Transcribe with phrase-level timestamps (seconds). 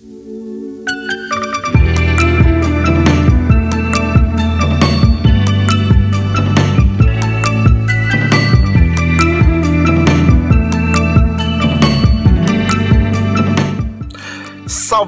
[0.00, 0.86] Salve,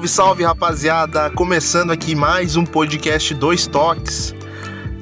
[0.07, 1.31] salve rapaziada!
[1.31, 4.35] Começando aqui mais um podcast Dois Toques.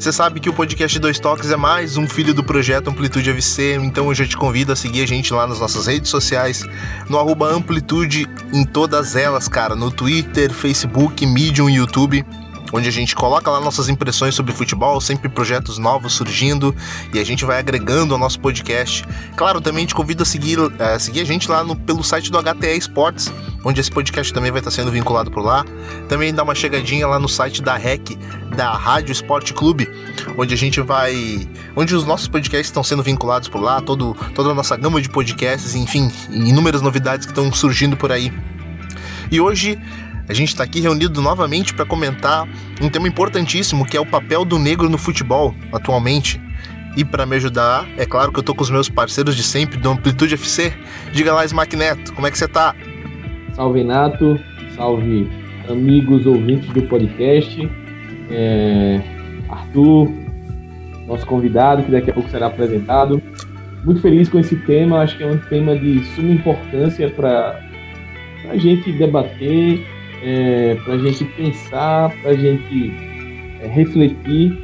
[0.01, 3.75] Você sabe que o podcast Dois Toques é mais um filho do projeto Amplitude AVC,
[3.75, 6.63] então eu já te convido a seguir a gente lá nas nossas redes sociais,
[7.07, 12.25] no Amplitude em todas elas, cara, no Twitter, Facebook, Medium YouTube
[12.71, 16.75] onde a gente coloca lá nossas impressões sobre futebol, sempre projetos novos surgindo
[17.13, 19.05] e a gente vai agregando ao nosso podcast.
[19.35, 22.41] Claro, também te convido a seguir, a seguir a gente lá no, pelo site do
[22.41, 23.31] HTE Esportes,
[23.63, 25.65] onde esse podcast também vai estar sendo vinculado por lá.
[26.07, 28.17] Também dá uma chegadinha lá no site da REC,
[28.55, 29.89] da Rádio Esporte Clube,
[30.37, 31.47] onde a gente vai.
[31.75, 35.09] onde os nossos podcasts estão sendo vinculados por lá, todo, toda a nossa gama de
[35.09, 38.31] podcasts, enfim, inúmeras novidades que estão surgindo por aí.
[39.31, 39.79] E hoje
[40.31, 42.47] a gente está aqui reunido novamente para comentar
[42.81, 46.41] um tema importantíssimo que é o papel do negro no futebol atualmente.
[46.95, 49.77] E para me ajudar, é claro que eu tô com os meus parceiros de sempre
[49.77, 50.73] do Amplitude FC.
[51.11, 52.73] Diga lá, Smack Neto, como é que você tá?
[53.53, 54.39] Salve Nato,
[54.77, 55.29] salve
[55.69, 57.69] amigos ouvintes do podcast.
[58.29, 59.01] É...
[59.49, 60.09] Arthur,
[61.07, 63.21] nosso convidado, que daqui a pouco será apresentado.
[63.83, 67.59] Muito feliz com esse tema, acho que é um tema de suma importância para
[68.49, 69.90] a gente debater
[70.21, 72.93] é, para a gente pensar, para a gente
[73.61, 74.57] é, refletir.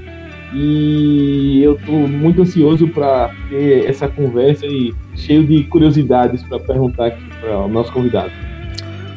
[0.54, 7.08] E eu estou muito ansioso para ter essa conversa e cheio de curiosidades para perguntar
[7.08, 8.32] aqui para o nosso convidado.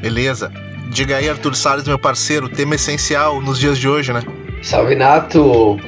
[0.03, 0.51] Beleza.
[0.91, 4.23] Diga aí, Arthur Salles, meu parceiro, tema essencial nos dias de hoje, né?
[4.61, 5.79] Salve, Nato.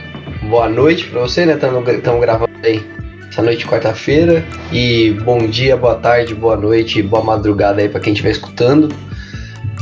[0.48, 1.55] Boa noite para você, né?
[1.55, 2.80] Estamos gravando aí
[3.28, 4.45] essa noite quarta-feira.
[4.73, 8.95] E bom dia, boa tarde, boa noite, boa madrugada aí para quem estiver escutando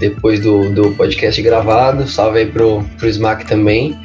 [0.01, 2.09] depois do, do podcast gravado.
[2.09, 3.97] Salve aí pro, pro Smack também.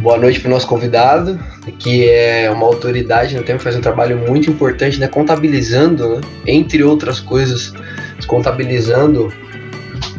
[0.00, 1.38] Boa noite para o nosso convidado,
[1.78, 5.06] que é uma autoridade no tema, faz um trabalho muito importante, né?
[5.08, 6.20] Contabilizando, né?
[6.46, 7.72] entre outras coisas,
[8.26, 9.32] contabilizando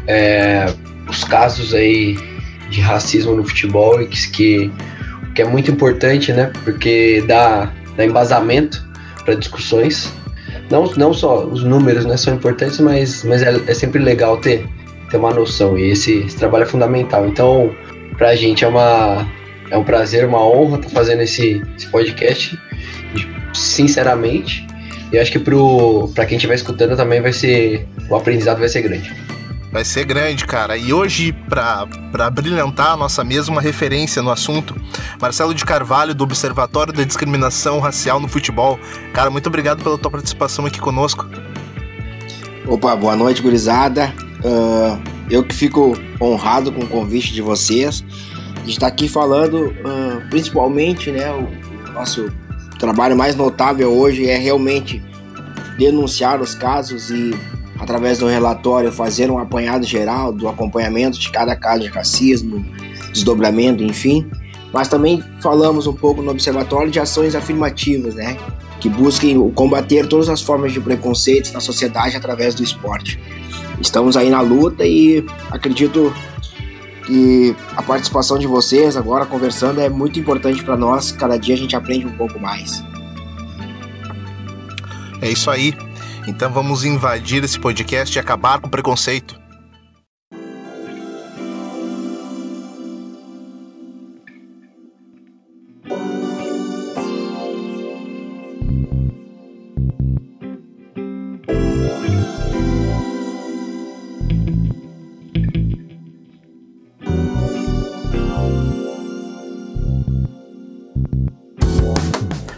[0.06, 0.66] é,
[1.08, 2.18] os casos aí
[2.70, 4.72] de racismo no futebol que, que,
[5.34, 6.52] que é muito importante, né?
[6.64, 8.88] Porque dá, dá embasamento
[9.24, 10.14] para discussões
[10.70, 14.66] não, não só os números né, são importantes, mas, mas é, é sempre legal ter,
[15.10, 15.78] ter uma noção.
[15.78, 17.26] E esse, esse trabalho é fundamental.
[17.28, 17.74] Então,
[18.18, 19.28] para a gente é, uma,
[19.72, 22.58] é um prazer, uma honra estar tá fazendo esse, esse podcast,
[23.54, 24.66] sinceramente.
[25.12, 27.88] E acho que para quem estiver escutando também vai ser.
[28.10, 29.12] O aprendizado vai ser grande.
[29.72, 30.76] Vai ser grande, cara.
[30.78, 34.76] E hoje, para brilhantar a nossa mesa, uma referência no assunto,
[35.22, 38.80] Marcelo de Carvalho, do Observatório da Discriminação Racial no Futebol.
[39.14, 41.28] Cara, muito obrigado pela tua participação aqui conosco.
[42.68, 44.12] Opa, boa noite, gurizada.
[44.44, 45.00] Uh,
[45.30, 48.04] eu que fico honrado com o convite de vocês.
[48.62, 52.32] Gente está aqui falando, uh, principalmente, né, o nosso
[52.80, 55.04] trabalho mais notável hoje é realmente
[55.78, 57.36] denunciar os casos e
[57.80, 62.66] através do relatório, fazer um apanhado geral do acompanhamento de cada caso de racismo,
[63.12, 64.30] desdobramento, enfim.
[64.74, 68.38] Mas também falamos um pouco no observatório de ações afirmativas, né?
[68.80, 73.20] Que busquem combater todas as formas de preconceitos na sociedade através do esporte.
[73.82, 76.14] Estamos aí na luta e acredito
[77.06, 81.12] que a participação de vocês agora conversando é muito importante para nós.
[81.12, 82.84] Cada dia a gente aprende um pouco mais.
[85.22, 85.74] É isso aí.
[86.28, 89.40] Então vamos invadir esse podcast e acabar com o preconceito.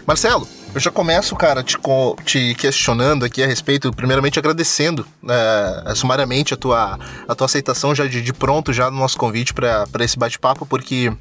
[0.06, 1.76] Marcelo, eu já começo, cara, te,
[2.24, 8.06] te questionando aqui a respeito, primeiramente agradecendo é, sumariamente a tua, a tua aceitação já
[8.06, 11.12] de, de pronto já no nosso convite para esse bate-papo, porque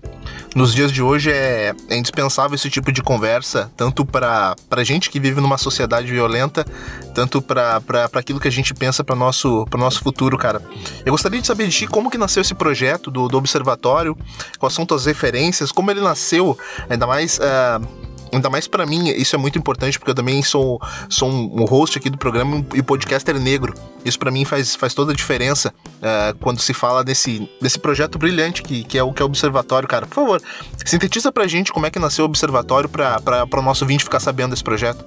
[0.55, 5.09] nos dias de hoje é, é indispensável esse tipo de conversa, tanto para a gente
[5.09, 6.65] que vive numa sociedade violenta,
[7.13, 7.81] tanto para
[8.13, 10.61] aquilo que a gente pensa para nosso para nosso futuro, cara.
[11.05, 14.17] Eu gostaria de saber de ti como que nasceu esse projeto do, do observatório,
[14.57, 16.57] quais são tuas referências, como ele nasceu,
[16.89, 18.00] ainda mais uh,
[18.31, 20.79] Ainda mais para mim, isso é muito importante, porque eu também sou,
[21.09, 23.73] sou um, host aqui do programa e podcaster negro.
[24.05, 28.17] Isso para mim faz, faz toda a diferença uh, quando se fala desse, desse projeto
[28.17, 30.05] brilhante que, que, é o que é o Observatório, cara.
[30.05, 30.41] Por favor,
[30.85, 34.51] sintetiza pra gente como é que nasceu o Observatório para o nosso ouvinte ficar sabendo
[34.51, 35.03] desse projeto.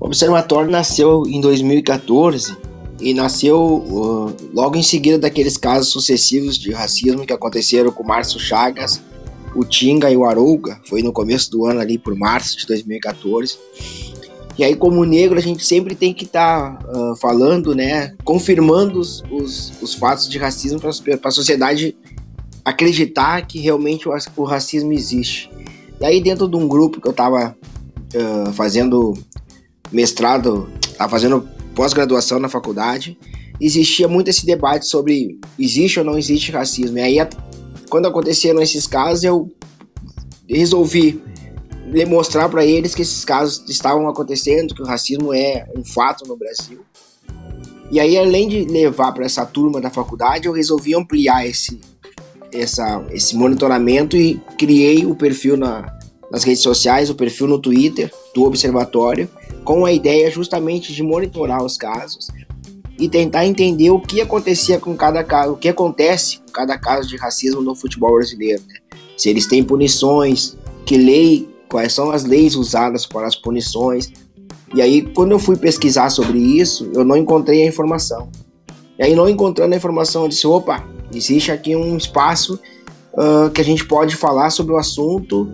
[0.00, 2.56] O Observatório nasceu em 2014
[3.00, 8.38] e nasceu uh, logo em seguida daqueles casos sucessivos de racismo que aconteceram com Márcio
[8.40, 9.02] Chagas,
[9.54, 13.56] o Tinga e o Arouga, foi no começo do ano ali por março de 2014.
[14.56, 19.00] E aí, como negro, a gente sempre tem que estar tá, uh, falando, né, confirmando
[19.00, 20.90] os, os, os fatos de racismo para
[21.24, 21.96] a sociedade
[22.64, 25.50] acreditar que realmente o, o, racismo existe.
[26.00, 27.56] E aí, dentro de um grupo que eu estava
[28.14, 29.14] uh, fazendo
[29.90, 33.18] mestrado, estava fazendo pós-graduação na faculdade,
[33.60, 36.96] existia muito esse debate sobre existe ou não existe racismo.
[36.98, 37.18] E aí,
[37.94, 39.48] quando aconteceram esses casos, eu
[40.48, 41.22] resolvi
[42.08, 46.36] mostrar para eles que esses casos estavam acontecendo, que o racismo é um fato no
[46.36, 46.80] Brasil.
[47.92, 51.80] E aí, além de levar para essa turma da faculdade, eu resolvi ampliar esse,
[52.52, 55.96] essa, esse monitoramento e criei o perfil na,
[56.32, 59.30] nas redes sociais, o perfil no Twitter do Observatório,
[59.62, 62.26] com a ideia justamente de monitorar os casos
[62.98, 67.08] e tentar entender o que acontecia com cada caso, o que acontece com cada caso
[67.08, 68.62] de racismo no futebol brasileiro.
[68.68, 68.98] Né?
[69.16, 74.12] Se eles têm punições, que lei quais são as leis usadas para as punições.
[74.72, 78.28] E aí, quando eu fui pesquisar sobre isso, eu não encontrei a informação.
[78.96, 82.60] E aí, não encontrando a informação, eu disse: opa, existe aqui um espaço
[83.12, 85.48] uh, que a gente pode falar sobre o assunto,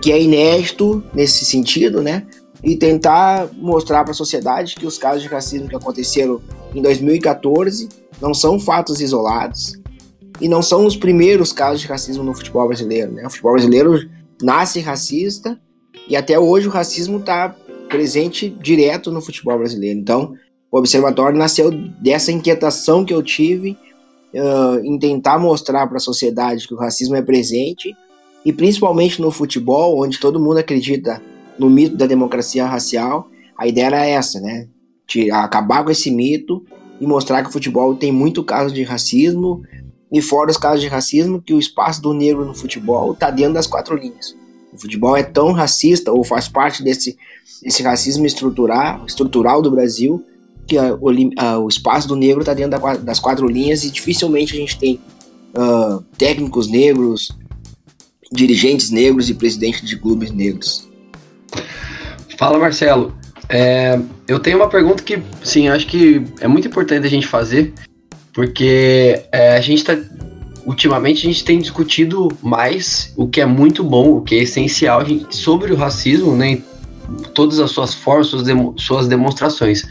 [0.00, 2.24] que é inédito nesse sentido, né?
[2.66, 6.40] E tentar mostrar para a sociedade que os casos de racismo que aconteceram
[6.74, 7.88] em 2014
[8.20, 9.80] não são fatos isolados
[10.40, 13.12] e não são os primeiros casos de racismo no futebol brasileiro.
[13.12, 13.24] Né?
[13.24, 14.10] O futebol brasileiro
[14.42, 15.56] nasce racista
[16.08, 17.54] e até hoje o racismo está
[17.88, 20.00] presente direto no futebol brasileiro.
[20.00, 20.34] Então,
[20.68, 23.78] o observatório nasceu dessa inquietação que eu tive
[24.34, 27.94] uh, em tentar mostrar para a sociedade que o racismo é presente
[28.44, 31.22] e principalmente no futebol, onde todo mundo acredita
[31.58, 33.28] no mito da democracia racial.
[33.56, 34.68] A ideia era essa, né?
[35.06, 36.64] De acabar com esse mito
[37.00, 39.62] e mostrar que o futebol tem muito caso de racismo,
[40.10, 43.54] e fora os casos de racismo, que o espaço do negro no futebol está dentro
[43.54, 44.34] das quatro linhas.
[44.72, 47.16] O futebol é tão racista, ou faz parte desse,
[47.62, 50.24] desse racismo estrutural, estrutural do Brasil,
[50.66, 53.90] que a, o, a, o, espaço do negro está dentro da, das quatro linhas e
[53.90, 55.00] dificilmente a gente tem
[55.54, 57.30] uh, técnicos negros,
[58.32, 60.88] dirigentes negros e presidentes de clubes negros.
[62.38, 63.16] Fala, Marcelo.
[63.48, 67.72] É, eu tenho uma pergunta que, sim, acho que é muito importante a gente fazer,
[68.32, 69.96] porque é, a gente está
[70.66, 75.06] ultimamente a gente tem discutido mais o que é muito bom, o que é essencial
[75.06, 76.60] gente, sobre o racismo, né?
[77.32, 79.84] Todas as suas formas, suas, demo, suas demonstrações.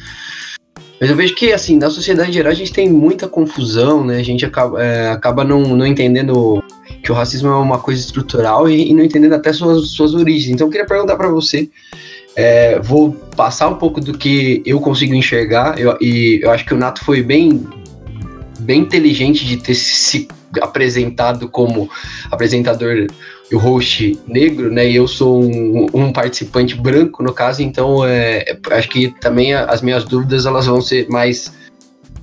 [1.00, 4.18] Mas eu vejo que, assim, na sociedade geral, a gente tem muita confusão, né?
[4.18, 6.62] A gente acaba, é, acaba não, não entendendo
[7.06, 10.56] que o racismo é uma coisa estrutural e, e não entendendo até suas, suas origens.
[10.56, 11.69] Então, eu queria perguntar para você,
[12.36, 16.74] é, vou passar um pouco do que eu consigo enxergar, eu, e eu acho que
[16.74, 17.63] o Nato foi bem
[18.60, 20.28] bem inteligente de ter se
[20.60, 21.88] apresentado como
[22.31, 23.06] apresentador
[23.51, 24.90] e host negro, né?
[24.90, 29.81] E eu sou um, um participante branco, no caso, então é, acho que também as
[29.81, 31.51] minhas dúvidas elas vão ser mais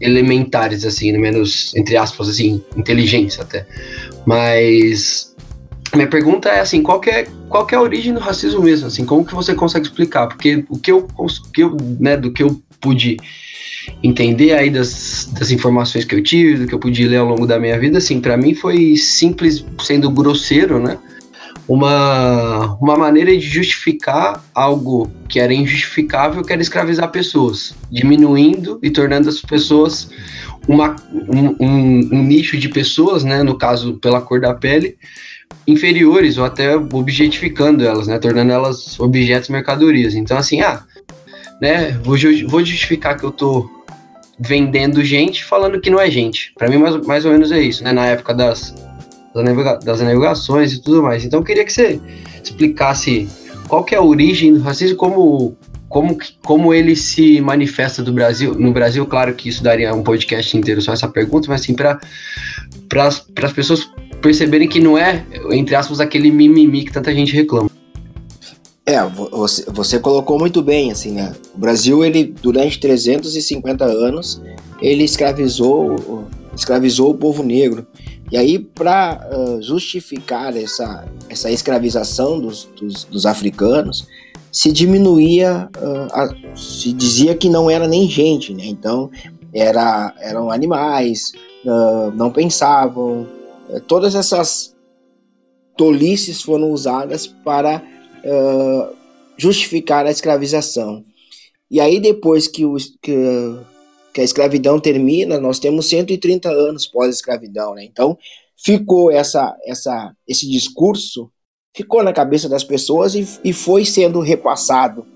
[0.02, 3.66] elementares, assim, menos, entre aspas, assim, inteligentes até.
[4.26, 5.34] Mas
[5.94, 8.87] minha pergunta é assim, qual é, qual é a origem do racismo mesmo?
[8.87, 10.26] Assim, como que você consegue explicar?
[10.26, 11.06] Porque o que eu,
[11.54, 13.16] que eu né, do que eu pude
[14.02, 17.46] entender aí das, das informações que eu tive, do que eu pude ler ao longo
[17.46, 20.99] da minha vida, assim, para mim foi simples, sendo grosseiro, né?
[21.75, 28.91] Uma, uma maneira de justificar algo que era injustificável, que era escravizar pessoas, diminuindo e
[28.91, 30.11] tornando as pessoas
[30.69, 33.43] uma, um, um, um nicho de pessoas, né?
[33.43, 34.99] No caso, pela cor da pele,
[35.67, 38.19] inferiores ou até objetificando elas, né?
[38.19, 40.14] Tornando elas objetos mercadorias.
[40.14, 40.85] Então, assim, ah,
[41.59, 41.93] né?
[42.05, 42.17] Vou,
[42.49, 43.67] vou justificar que eu tô
[44.38, 46.52] vendendo gente falando que não é gente.
[46.59, 47.93] Para mim, mais, mais ou menos é isso, né?
[47.93, 48.75] Na época das,
[49.35, 51.25] das navegações e tudo mais.
[51.25, 52.01] Então, eu queria que você
[52.43, 53.29] explicasse
[53.69, 55.57] qual que é a origem do racismo, como,
[55.89, 58.55] como, como ele se manifesta do Brasil.
[58.55, 61.99] No Brasil, claro que isso daria um podcast inteiro só essa pergunta, mas assim, para
[62.99, 63.89] as pessoas
[64.21, 67.71] perceberem que não é, entre aspas, aquele mimimi que tanta gente reclama.
[68.85, 71.33] É, você, você colocou muito bem, assim, né?
[71.55, 74.43] O Brasil, ele, durante 350 anos,
[74.81, 77.87] ele escravizou, escravizou o povo negro.
[78.33, 84.09] E aí, para uh, justificar essa, essa escravização dos, dos, dos africanos,
[84.51, 88.65] se diminuía, uh, a, se dizia que não era nem gente, né?
[88.65, 89.11] Então,
[89.53, 93.29] era, eram animais, uh, não pensavam.
[93.87, 94.75] Todas essas
[95.77, 97.83] tolices foram usadas para
[99.37, 101.05] justificar a escravização.
[101.71, 103.57] E aí depois que, o, que,
[104.12, 107.85] que a escravidão termina, nós temos 130 anos pós-escravidão, né?
[107.85, 108.16] Então,
[108.57, 111.31] ficou essa, essa, esse discurso,
[111.75, 115.07] ficou na cabeça das pessoas e, e foi sendo repassado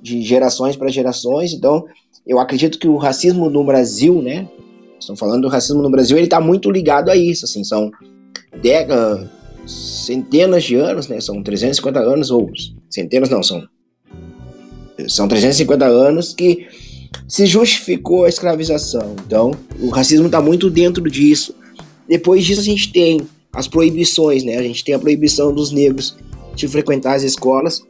[0.00, 1.52] de gerações para gerações.
[1.52, 1.84] Então,
[2.26, 4.48] eu acredito que o racismo no Brasil, né?
[4.98, 7.90] Estão falando do racismo no Brasil, ele está muito ligado a isso, assim, são
[8.62, 9.28] décadas,
[9.66, 11.20] centenas de anos, né?
[11.20, 12.50] São 350 anos ou
[12.88, 13.66] centenas não, são
[15.08, 16.68] são 350 anos que
[17.28, 19.16] se justificou a escravização.
[19.26, 21.54] Então, o racismo está muito dentro disso.
[22.08, 24.56] Depois disso, a gente tem as proibições, né?
[24.56, 26.16] A gente tem a proibição dos negros
[26.54, 27.82] de frequentar as escolas,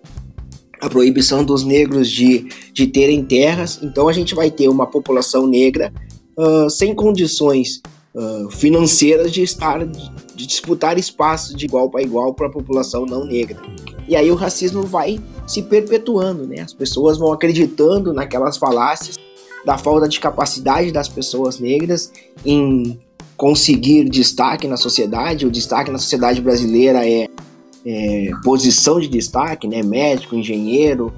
[0.81, 3.81] a proibição dos negros de, de terem terras.
[3.83, 5.93] Então, a gente vai ter uma população negra
[6.37, 7.81] uh, sem condições
[8.15, 13.25] uh, financeiras de estar de, disputar espaço de igual para igual para a população não
[13.25, 13.61] negra.
[14.09, 16.61] E aí o racismo vai se perpetuando, né?
[16.61, 19.17] As pessoas vão acreditando naquelas falácias
[19.65, 22.13] da falta de capacidade das pessoas negras
[22.45, 22.99] em
[23.37, 25.47] conseguir destaque na sociedade.
[25.47, 27.29] O destaque na sociedade brasileira é,
[27.85, 29.83] é posição de destaque, né?
[29.83, 31.13] Médico, engenheiro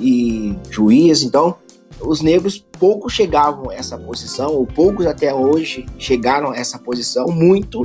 [0.00, 1.22] e juiz.
[1.22, 1.54] Então,
[2.00, 7.26] os negros poucos chegavam a essa posição, ou poucos até hoje chegaram a essa posição,
[7.28, 7.82] muito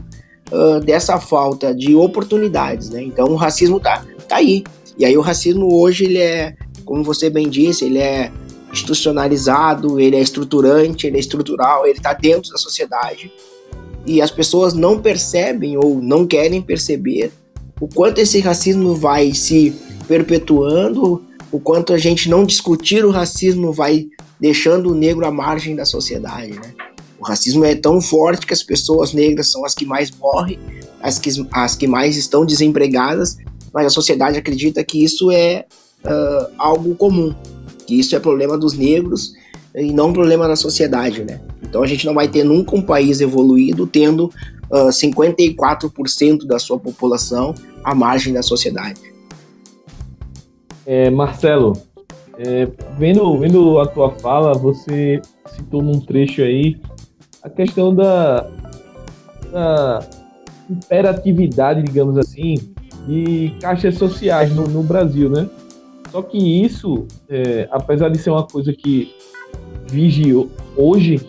[0.51, 3.03] uh, dessa falta de oportunidades, né?
[3.03, 4.63] Então, o racismo tá, tá aí.
[4.97, 8.31] E aí o racismo hoje ele é, como você bem disse, ele é
[8.71, 13.31] institucionalizado, ele é estruturante, ele é estrutural, ele está dentro da sociedade.
[14.05, 17.31] E as pessoas não percebem ou não querem perceber
[17.79, 19.75] o quanto esse racismo vai se
[20.07, 24.07] perpetuando, o quanto a gente não discutir o racismo vai
[24.39, 26.73] deixando o negro à margem da sociedade, né?
[27.19, 30.59] O racismo é tão forte que as pessoas negras são as que mais morrem,
[31.01, 33.37] as que, as que mais estão desempregadas
[33.77, 35.63] mas a sociedade acredita que isso é
[36.03, 37.31] uh, algo comum,
[37.85, 39.35] que isso é problema dos negros
[39.75, 41.39] e não problema da sociedade, né?
[41.61, 44.31] Então a gente não vai ter nunca um país evoluído tendo
[44.71, 47.53] uh, 54% da sua população
[47.83, 48.99] à margem da sociedade.
[50.83, 51.73] É, Marcelo,
[52.39, 52.67] é,
[52.97, 55.21] vendo, vendo a tua fala, você
[55.55, 56.81] citou num trecho aí
[57.43, 58.49] a questão da,
[59.51, 59.99] da
[60.67, 62.75] imperatividade, digamos assim,
[63.07, 65.49] de caixas sociais no, no Brasil, né?
[66.11, 69.13] Só que isso, é, apesar de ser uma coisa que
[69.85, 70.33] vige
[70.75, 71.21] hoje,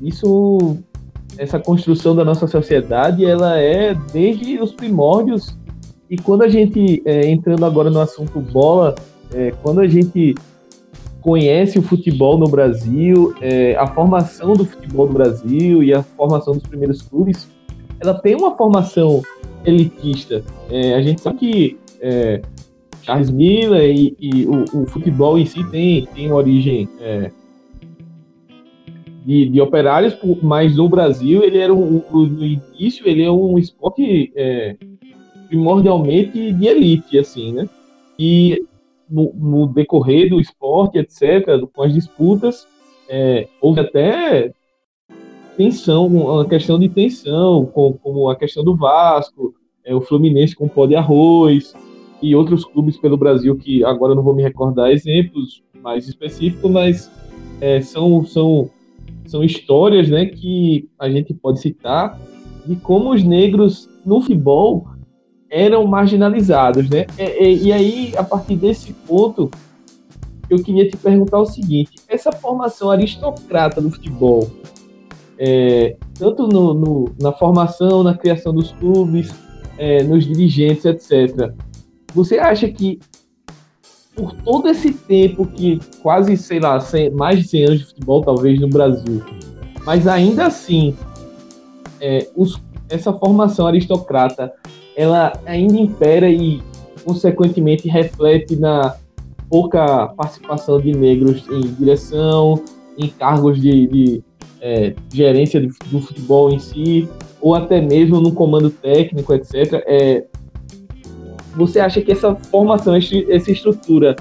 [0.00, 0.78] isso,
[1.38, 5.56] essa construção da nossa sociedade, ela é desde os primórdios.
[6.08, 8.94] E quando a gente, é, entrando agora no assunto bola,
[9.32, 10.34] é, quando a gente
[11.20, 16.52] conhece o futebol no Brasil, é, a formação do futebol no Brasil e a formação
[16.52, 17.48] dos primeiros clubes,
[17.98, 19.22] ela tem uma formação
[19.64, 20.44] elitista.
[20.70, 22.42] É, a gente sabe que é,
[23.02, 27.30] Charles Miller e, e o, o, futebol em si tem, tem origem é,
[29.24, 34.32] de, de, operários, mas no Brasil ele era um, no início ele é um esporte
[34.34, 34.76] é,
[35.48, 37.68] primordialmente de elite, assim, né?
[38.18, 38.64] E
[39.08, 42.66] no, no, decorrer do esporte, etc., com as disputas,
[43.08, 44.52] é, houve até
[45.56, 50.68] tensão, uma questão de tensão, como, como a questão do Vasco, é, o Fluminense com
[50.68, 51.74] pó de arroz
[52.22, 56.70] e outros clubes pelo Brasil que agora eu não vou me recordar exemplos mais específicos,
[56.70, 57.10] mas
[57.60, 58.70] é, são, são,
[59.26, 62.18] são histórias né, que a gente pode citar
[62.66, 64.86] de como os negros no futebol
[65.50, 67.06] eram marginalizados, né?
[67.16, 69.50] E, e, aí, a partir desse ponto,
[70.50, 74.50] eu queria te perguntar o seguinte: essa formação aristocrata do futebol,
[75.38, 79.32] é, tanto no, no, na formação, na criação dos clubes,
[79.78, 81.52] é, nos dirigentes, etc.
[82.14, 83.00] Você acha que
[84.14, 88.22] por todo esse tempo que quase, sei lá, 100, mais de 100 anos de futebol,
[88.22, 89.22] talvez, no Brasil,
[89.84, 90.96] mas ainda assim,
[92.00, 94.52] é, os, essa formação aristocrata,
[94.96, 96.62] ela ainda impera e,
[97.04, 98.96] consequentemente, reflete na
[99.50, 102.62] pouca participação de negros em direção,
[102.96, 104.24] em cargos de, de
[104.64, 107.06] é, gerência do futebol em si,
[107.38, 109.74] ou até mesmo no comando técnico, etc.
[109.86, 110.24] É,
[111.54, 114.16] você acha que essa formação, essa estrutura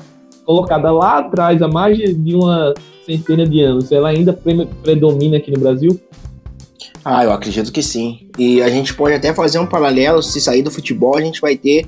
[0.45, 2.73] colocada lá atrás, há mais de uma
[3.05, 4.37] centena de anos, ela ainda
[4.83, 5.97] predomina aqui no Brasil?
[7.05, 8.27] Ah, eu acredito que sim.
[8.37, 11.55] E a gente pode até fazer um paralelo, se sair do futebol, a gente vai
[11.55, 11.85] ter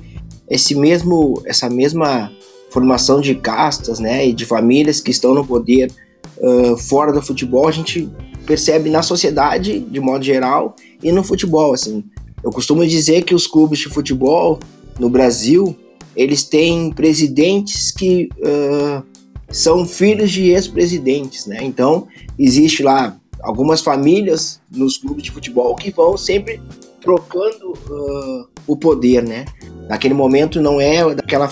[0.48, 2.32] esse mesmo, essa mesma
[2.70, 5.90] formação de castas, né, e de famílias que estão no poder
[6.38, 8.08] uh, fora do futebol, a gente
[8.46, 12.04] percebe na sociedade, de modo geral, e no futebol, assim.
[12.42, 14.60] Eu costumo dizer que os clubes de futebol
[14.98, 15.76] no Brasil,
[16.14, 19.02] eles têm presidentes que uh,
[19.50, 21.58] são filhos de ex-presidentes, né?
[21.62, 22.06] Então,
[22.38, 26.60] existe lá algumas famílias nos clubes de futebol que vão sempre
[27.00, 29.44] trocando uh, o poder, né?
[29.88, 31.48] Naquele momento não é daquela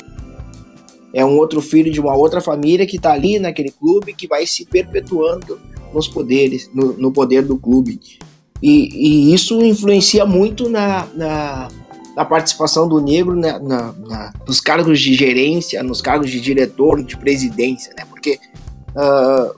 [1.15, 4.45] é um outro filho de uma outra família que está ali naquele clube que vai
[4.47, 5.61] se perpetuando
[5.95, 8.01] nos poderes, no, no poder do clube.
[8.61, 11.69] E, e, isso influencia muito na, na,
[12.17, 17.17] na participação do negro na, na, nos cargos de gerência, nos cargos de diretor, de
[17.17, 18.05] presidência, né?
[18.11, 18.41] Porque
[18.97, 19.55] uh,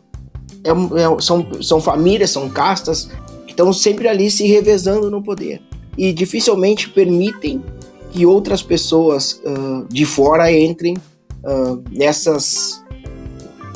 [0.62, 3.08] é, é, são, são famílias, são castas
[3.46, 5.62] que estão sempre ali se revezando no poder
[5.96, 7.64] e dificilmente permitem
[8.10, 10.98] que outras pessoas uh, de fora entrem
[11.46, 12.84] uh, nessas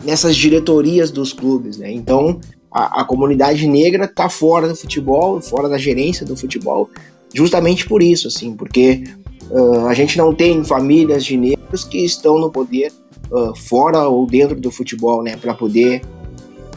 [0.05, 1.93] nessas diretorias dos clubes, né?
[1.93, 6.89] Então a, a comunidade negra está fora do futebol, fora da gerência do futebol,
[7.35, 9.05] justamente por isso, assim, porque
[9.51, 12.93] uh, a gente não tem famílias de negros que estão no poder
[13.31, 15.37] uh, fora ou dentro do futebol, né?
[15.37, 16.03] Para poder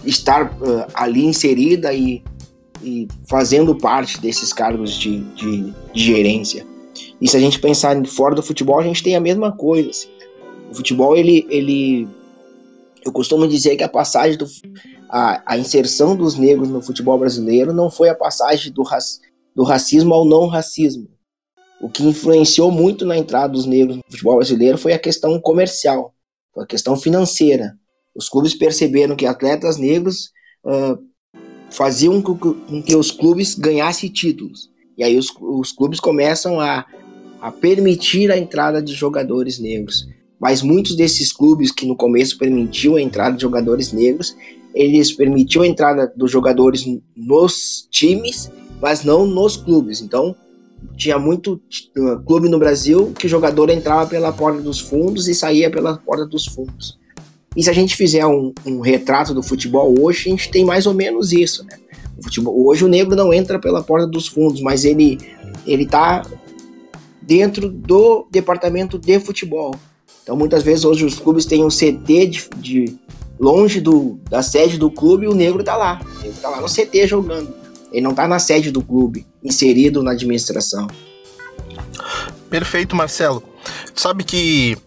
[0.05, 2.21] estar uh, ali inserida e,
[2.83, 6.65] e, fazendo parte desses cargos de, de, de, gerência.
[7.21, 9.89] E se a gente pensar fora do futebol, a gente tem a mesma coisa.
[9.89, 10.09] Assim?
[10.73, 12.07] O futebol, ele, ele.
[13.05, 14.47] Eu costumo dizer que a passagem do.
[15.07, 19.03] A, a inserção dos negros no futebol brasileiro não foi a passagem do, rac,
[19.55, 21.07] do racismo ao não racismo.
[21.79, 26.15] O que influenciou muito na entrada dos negros no futebol brasileiro foi a questão comercial,
[26.51, 27.77] foi a questão financeira.
[28.15, 30.31] Os clubes perceberam que atletas negros
[30.65, 30.97] uh,
[31.69, 34.71] faziam com que os clubes ganhassem títulos.
[34.97, 36.83] E aí os, os clubes começam a,
[37.39, 40.07] a permitir a entrada de jogadores negros
[40.43, 44.35] mas muitos desses clubes que no começo permitiam a entrada de jogadores negros,
[44.75, 46.83] eles permitiam a entrada dos jogadores
[47.15, 50.01] nos times, mas não nos clubes.
[50.01, 50.35] Então,
[50.97, 51.61] tinha muito
[51.97, 55.95] uh, clube no Brasil que o jogador entrava pela porta dos fundos e saía pela
[55.95, 56.99] porta dos fundos.
[57.55, 60.85] E se a gente fizer um, um retrato do futebol hoje, a gente tem mais
[60.85, 61.77] ou menos isso, né?
[62.17, 65.17] O futebol, hoje o negro não entra pela porta dos fundos, mas ele
[65.65, 66.21] ele está
[67.21, 69.73] dentro do departamento de futebol.
[70.23, 72.97] Então, muitas vezes, hoje os clubes têm um CT de, de
[73.39, 76.01] longe do, da sede do clube e o negro tá lá.
[76.23, 77.53] Ele tá lá no CT jogando.
[77.91, 80.87] Ele não tá na sede do clube, inserido na administração.
[82.49, 83.43] Perfeito, Marcelo.
[83.93, 84.77] Sabe que,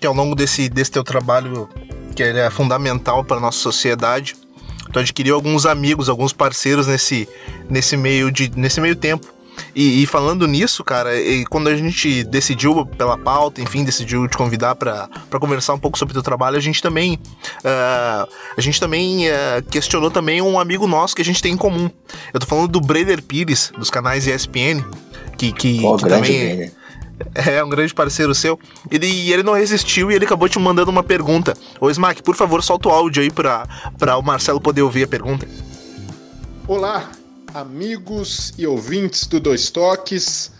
[0.00, 1.68] que ao longo desse, desse teu trabalho,
[2.14, 4.34] que é fundamental para nossa sociedade,
[4.92, 7.28] tu adquiriu alguns amigos, alguns parceiros nesse,
[7.68, 9.35] nesse, meio, de, nesse meio tempo.
[9.74, 11.10] E, e, falando nisso, cara,
[11.50, 16.12] quando a gente decidiu pela pauta, enfim, decidiu te convidar para conversar um pouco sobre
[16.12, 20.86] o teu trabalho, a gente também uh, a gente também uh, questionou também um amigo
[20.86, 21.90] nosso que a gente tem em comum.
[22.32, 24.82] Eu tô falando do Breder Pires, dos canais ESPN,
[25.36, 26.72] que, que, oh, que também
[27.34, 28.58] é, é um grande parceiro seu.
[28.90, 31.54] Ele, ele não resistiu e ele acabou te mandando uma pergunta.
[31.80, 35.46] Ô Smack, por favor, solta o áudio aí para o Marcelo poder ouvir a pergunta.
[36.66, 37.10] Olá,
[37.54, 40.50] amigos e ouvintes do Dois Toques.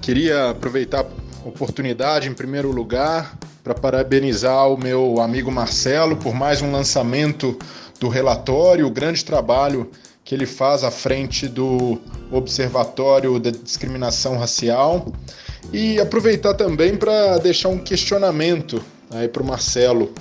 [0.00, 1.04] Queria aproveitar
[1.44, 7.58] a oportunidade, em primeiro lugar, para parabenizar o meu amigo Marcelo por mais um lançamento
[8.00, 9.90] do relatório, o grande trabalho
[10.24, 12.00] que ele faz à frente do
[12.30, 15.12] Observatório da Discriminação Racial.
[15.72, 20.12] E aproveitar também para deixar um questionamento aí para o Marcelo.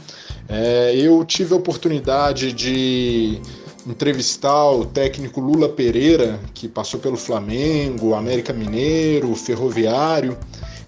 [0.47, 3.41] É, eu tive a oportunidade de
[3.87, 10.37] entrevistar o técnico Lula Pereira, que passou pelo Flamengo, América Mineiro, Ferroviário,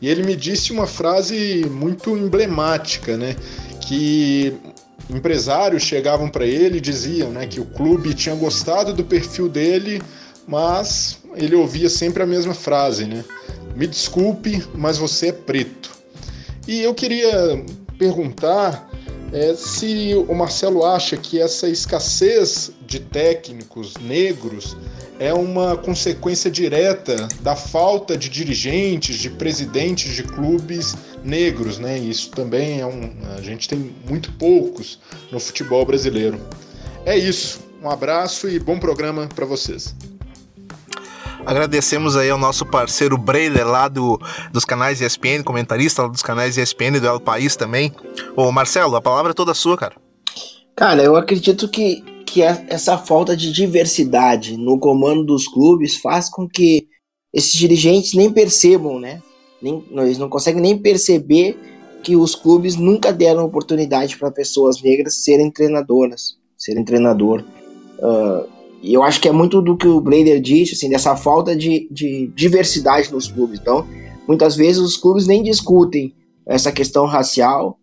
[0.02, 3.36] e ele me disse uma frase muito emblemática, né?
[3.88, 4.54] Que
[5.10, 10.02] empresários chegavam para ele e diziam né, que o clube tinha gostado do perfil dele,
[10.48, 13.24] mas ele ouvia sempre a mesma frase, né?
[13.76, 15.92] Me desculpe, mas você é preto.
[16.68, 17.64] E eu queria
[17.98, 18.90] perguntar
[19.34, 24.78] é, se o Marcelo acha que essa escassez de técnicos negros
[25.20, 31.98] é uma consequência direta da falta de dirigentes, de presidentes de clubes negros, né?
[31.98, 33.12] Isso também é um.
[33.36, 35.00] A gente tem muito poucos
[35.32, 36.40] no futebol brasileiro.
[37.06, 37.60] É isso.
[37.82, 39.96] Um abraço e bom programa para vocês.
[41.46, 44.20] Agradecemos aí ao nosso parceiro Breiler lá do,
[44.52, 47.92] dos canais ESPN, comentarista lá dos canais ESPN do El País também.
[48.36, 49.96] Ô Marcelo, a palavra é toda sua, cara.
[50.76, 56.30] Cara, eu acredito que, que é essa falta de diversidade no comando dos clubes faz
[56.30, 56.88] com que
[57.34, 59.22] esses dirigentes nem percebam, né?
[59.62, 61.58] Nem, eles não conseguem nem perceber
[62.04, 67.44] que os clubes nunca deram oportunidade para pessoas negras serem treinadoras, serem treinador.
[68.00, 68.48] Uh,
[68.84, 71.88] e eu acho que é muito do que o Blader disse, assim, dessa falta de,
[71.90, 73.58] de diversidade nos clubes.
[73.62, 73.88] Então,
[74.28, 76.14] muitas vezes os clubes nem discutem
[76.46, 77.80] essa questão racial,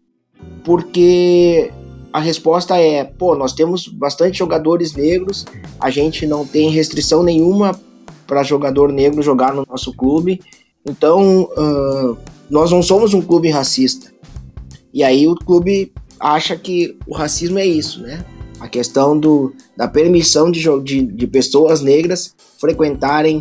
[0.63, 1.71] porque
[2.13, 5.47] a resposta é: pô, nós temos bastante jogadores negros,
[5.81, 7.81] a gente não tem restrição nenhuma
[8.27, 10.39] para jogador negro jogar no nosso clube,
[10.87, 12.19] então uh,
[12.51, 14.13] nós não somos um clube racista.
[14.93, 18.23] E aí o clube acha que o racismo é isso, né?
[18.61, 23.41] A questão do, da permissão de, de, de pessoas negras frequentarem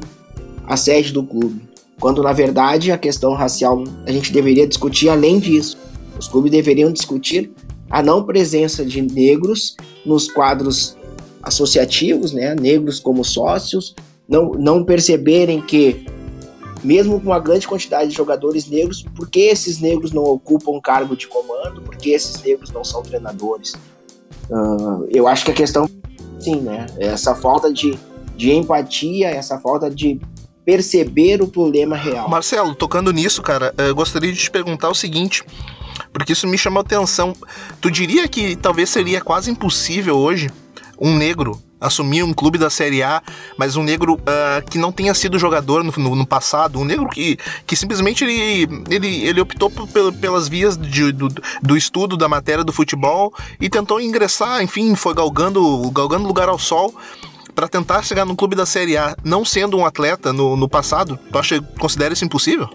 [0.65, 1.61] a sede do clube.
[1.99, 5.77] Quando na verdade a questão racial a gente deveria discutir além disso.
[6.17, 7.51] Os clubes deveriam discutir
[7.89, 10.97] a não presença de negros nos quadros
[11.41, 12.55] associativos, né?
[12.55, 13.95] Negros como sócios,
[14.27, 16.05] não, não perceberem que
[16.83, 21.15] mesmo com uma grande quantidade de jogadores negros, por que esses negros não ocupam cargo
[21.15, 21.81] de comando?
[21.81, 23.73] Por que esses negros não são treinadores?
[24.49, 25.89] Uh, eu acho que a questão,
[26.39, 26.87] sim, né?
[26.97, 27.97] Essa falta de,
[28.35, 30.19] de empatia, essa falta de
[30.65, 32.29] perceber o problema real.
[32.29, 35.43] Marcelo, tocando nisso, cara, eu gostaria de te perguntar o seguinte,
[36.13, 37.33] porque isso me chamou atenção.
[37.81, 40.51] Tu diria que talvez seria quase impossível hoje
[40.99, 43.21] um negro assumir um clube da Série A,
[43.57, 47.07] mas um negro uh, que não tenha sido jogador no, no, no, passado, um negro
[47.09, 49.71] que, que simplesmente ele, ele, ele optou
[50.19, 51.29] pelas vias de, do,
[51.61, 56.59] do estudo da matéria do futebol e tentou ingressar, enfim, foi galgando, galgando lugar ao
[56.59, 56.93] sol
[57.55, 61.19] para tentar chegar no clube da Série A, não sendo um atleta no, no passado,
[61.31, 62.69] tu acha, considera isso impossível?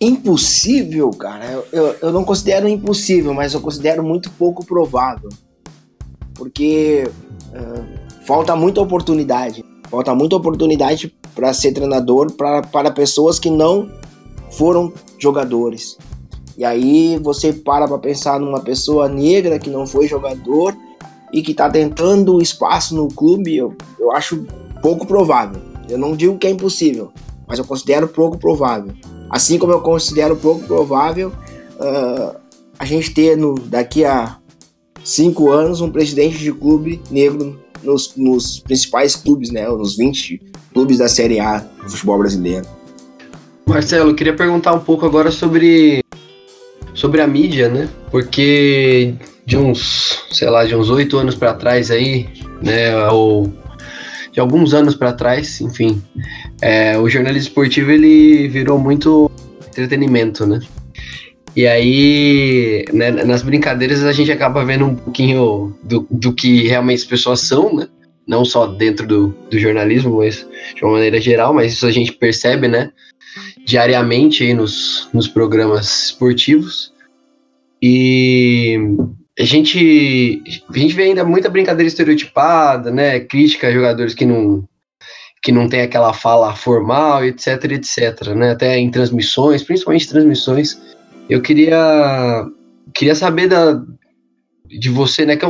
[0.00, 5.28] Impossível, cara, eu, eu, eu não considero impossível, mas eu considero muito pouco provável.
[6.36, 7.08] Porque
[7.52, 9.64] uh, falta muita oportunidade.
[9.90, 13.88] Falta muita oportunidade para ser treinador para pessoas que não
[14.50, 15.96] foram jogadores.
[16.56, 20.74] E aí você para para pensar numa pessoa negra que não foi jogador
[21.32, 24.46] e que está tentando espaço no clube, eu, eu acho
[24.80, 25.60] pouco provável.
[25.88, 27.12] Eu não digo que é impossível,
[27.46, 28.92] mas eu considero pouco provável.
[29.28, 31.30] Assim como eu considero pouco provável
[31.78, 32.36] uh,
[32.78, 34.38] a gente ter no, daqui a
[35.06, 39.66] cinco anos um presidente de clube negro nos, nos principais clubes, né?
[39.68, 40.42] Nos 20
[40.72, 42.66] clubes da Série A do futebol brasileiro.
[43.68, 46.02] Marcelo, queria perguntar um pouco agora sobre,
[46.92, 47.88] sobre a mídia, né?
[48.10, 49.14] Porque
[49.44, 52.28] de uns, sei lá, de uns oito anos para trás aí,
[52.60, 53.08] né?
[53.08, 53.52] Ou
[54.32, 56.02] de alguns anos para trás, enfim,
[56.60, 59.30] é, o jornalismo esportivo ele virou muito
[59.68, 60.60] entretenimento, né?
[61.56, 66.98] E aí, né, nas brincadeiras a gente acaba vendo um pouquinho do, do que realmente
[66.98, 67.88] as pessoas são, né?
[68.28, 72.12] Não só dentro do, do jornalismo, mas de uma maneira geral, mas isso a gente
[72.12, 72.90] percebe, né?
[73.64, 76.92] Diariamente aí nos, nos programas esportivos.
[77.80, 78.78] E
[79.38, 83.20] a gente, a gente vê ainda muita brincadeira estereotipada, né?
[83.20, 84.68] Crítica a jogadores que não,
[85.42, 88.50] que não tem aquela fala formal, etc, etc, né?
[88.50, 90.95] Até em transmissões, principalmente transmissões.
[91.28, 92.46] Eu queria,
[92.94, 93.82] queria saber da,
[94.66, 95.36] de você, né?
[95.36, 95.46] Que,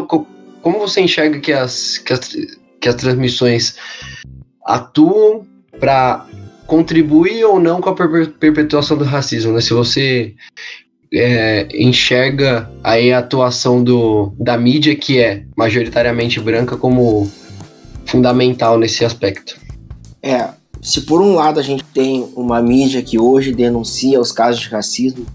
[0.63, 2.37] como você enxerga que as, que as,
[2.81, 3.77] que as transmissões
[4.65, 5.47] atuam
[5.79, 6.27] para
[6.67, 9.61] contribuir ou não com a perpetuação do racismo, né?
[9.61, 10.35] Se você
[11.13, 17.31] é, enxerga aí a atuação do, da mídia, que é majoritariamente branca, como
[18.05, 19.59] fundamental nesse aspecto?
[20.23, 20.49] É,
[20.81, 24.69] se por um lado a gente tem uma mídia que hoje denuncia os casos de
[24.69, 25.27] racismo,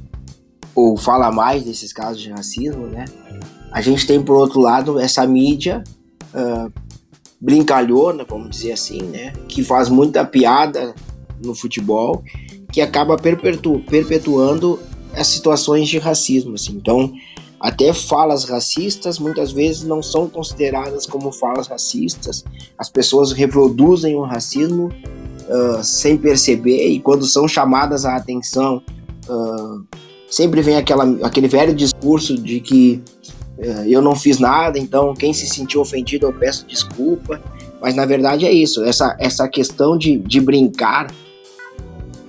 [0.75, 3.05] ou fala mais desses casos de racismo, né?
[3.71, 5.83] A gente tem por outro lado essa mídia
[6.33, 6.71] uh,
[7.39, 9.33] brincalhona, vamos dizer assim, né?
[9.47, 10.93] Que faz muita piada
[11.43, 12.23] no futebol,
[12.71, 14.79] que acaba perpetu perpetuando
[15.13, 16.73] as situações de racismo, assim.
[16.73, 17.11] Então,
[17.59, 22.43] até falas racistas muitas vezes não são consideradas como falas racistas.
[22.77, 28.81] As pessoas reproduzem o racismo uh, sem perceber e quando são chamadas a atenção,
[29.29, 29.85] uh,
[30.31, 33.03] sempre vem aquela, aquele velho discurso de que
[33.59, 37.39] uh, eu não fiz nada, então quem se sentiu ofendido eu peço desculpa.
[37.81, 41.07] Mas na verdade é isso, essa, essa questão de, de brincar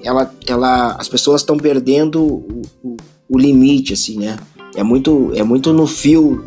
[0.05, 2.97] ela, ela, as pessoas estão perdendo o, o,
[3.29, 4.37] o, limite, assim, né?
[4.75, 6.45] É muito, é muito no fio,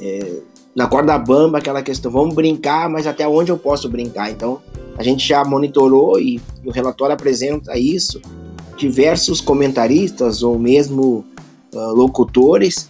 [0.00, 0.40] é,
[0.74, 4.30] na corda bamba, aquela questão, vamos brincar, mas até onde eu posso brincar?
[4.30, 4.60] Então,
[4.98, 8.20] a gente já monitorou e, e o relatório apresenta isso,
[8.76, 11.24] diversos comentaristas ou mesmo
[11.74, 12.88] uh, locutores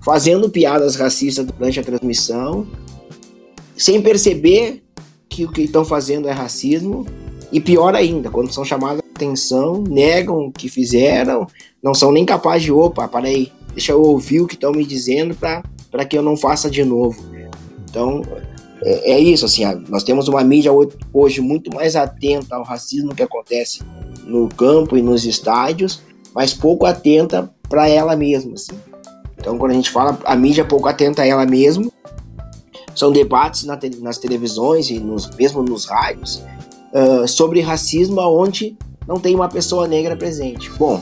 [0.00, 2.66] fazendo piadas racistas durante a transmissão,
[3.76, 4.82] sem perceber
[5.28, 7.06] que o que estão fazendo é racismo,
[7.52, 11.46] e pior ainda, quando são chamados atenção, negam o que fizeram,
[11.82, 15.34] não são nem capazes de, opa, aí, deixa eu ouvir o que estão me dizendo
[15.34, 17.20] para que eu não faça de novo.
[17.90, 18.22] Então,
[18.82, 20.70] é, é, isso, assim, nós temos uma mídia
[21.12, 23.80] hoje muito mais atenta ao racismo que acontece
[24.28, 26.02] no campo e nos estádios,
[26.34, 28.78] mas pouco atenta para ela mesma, assim.
[29.38, 31.92] Então, quando a gente fala, a mídia pouco atenta a ela mesmo.
[32.94, 36.42] São debates na te, nas televisões e nos, mesmo nos rádios
[36.92, 40.70] uh, sobre racismo, onde não tem uma pessoa negra presente.
[40.72, 41.00] Bom,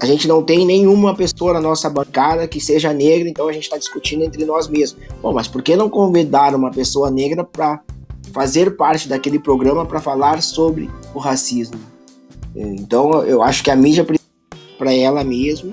[0.00, 3.64] a gente não tem nenhuma pessoa na nossa bancada que seja negra, então a gente
[3.64, 5.00] está discutindo entre nós mesmos.
[5.22, 7.80] Bom, mas por que não convidar uma pessoa negra para
[8.32, 11.78] fazer parte daquele programa para falar sobre o racismo?
[12.54, 14.04] Então, eu acho que a mídia
[14.78, 15.72] para ela mesma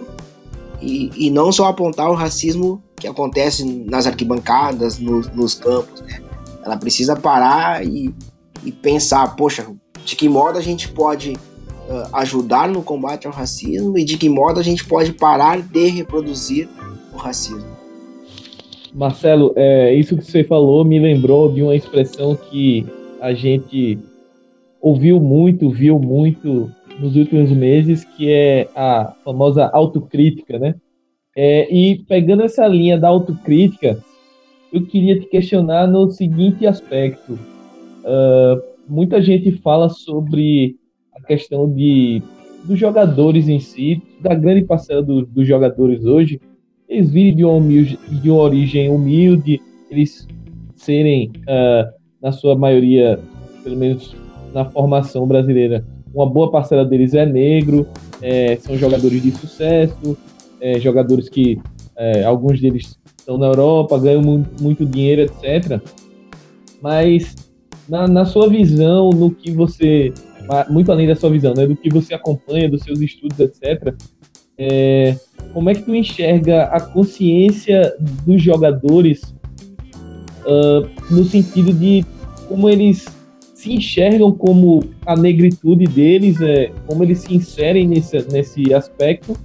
[0.81, 6.21] e, e não só apontar o racismo que acontece nas arquibancadas, nos, campos, né?
[6.63, 8.13] Ela precisa parar e,
[8.63, 9.65] e pensar, poxa,
[10.03, 14.27] de que modo a gente pode uh, ajudar no combate ao racismo e de que
[14.27, 16.67] modo a gente pode parar de reproduzir
[17.13, 17.77] o racismo.
[18.93, 22.85] Marcelo, é, isso que você falou me lembrou de uma expressão que
[23.21, 23.99] a gente
[24.87, 30.75] ouviu muito, viu muito nos últimos meses, que é a famosa autocrítica, né?
[31.35, 33.99] É, e pegando essa linha da autocrítica,
[34.73, 37.33] eu queria te questionar no seguinte aspecto.
[37.33, 40.77] Uh, muita gente fala sobre
[41.13, 42.23] a questão de
[42.63, 46.41] dos jogadores em si, da grande parcela do, dos jogadores hoje,
[46.89, 50.27] eles virem de uma, humilde, de uma origem humilde, eles
[50.73, 51.89] serem, uh,
[52.21, 53.19] na sua maioria,
[53.63, 54.15] pelo menos
[54.57, 57.85] na formação brasileira, uma boa parcela deles é negro,
[58.19, 60.17] é, são jogadores de sucesso,
[60.59, 61.61] é, jogadores que
[61.95, 64.23] é, alguns deles estão na Europa, ganham
[64.59, 65.79] muito, dinheiro, etc.
[66.81, 67.35] Mas
[67.87, 70.11] na, na, sua visão, no que você,
[70.71, 73.93] muito além da sua visão, né, do que você acompanha, dos seus estudos, etc.
[74.57, 75.15] É,
[75.53, 79.21] como é que tu enxerga a consciência dos jogadores
[80.47, 82.03] uh, no sentido de
[82.47, 83.16] como eles
[83.57, 89.35] se enxergam como a negritude deles, é, como eles se inserem nesse, nesse aspecto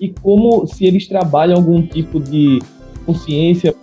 [0.00, 2.60] e como se eles trabalham algum tipo de
[3.04, 3.74] consciência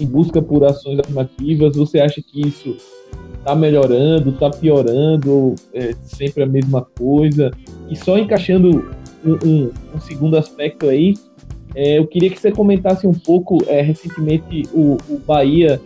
[0.00, 1.76] em busca por ações afirmativas.
[1.76, 2.76] Você acha que isso
[3.38, 7.52] está melhorando, está piorando, é sempre a mesma coisa?
[7.88, 8.84] E só encaixando
[9.24, 11.14] um, um, um segundo aspecto aí,
[11.72, 15.80] é, eu queria que você comentasse um pouco, é, recentemente o, o Bahia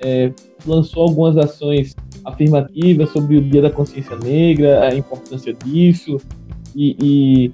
[0.00, 0.30] é,
[0.64, 6.18] lançou algumas ações afirmativas sobre o Dia da Consciência Negra, a importância disso,
[6.74, 7.52] e, e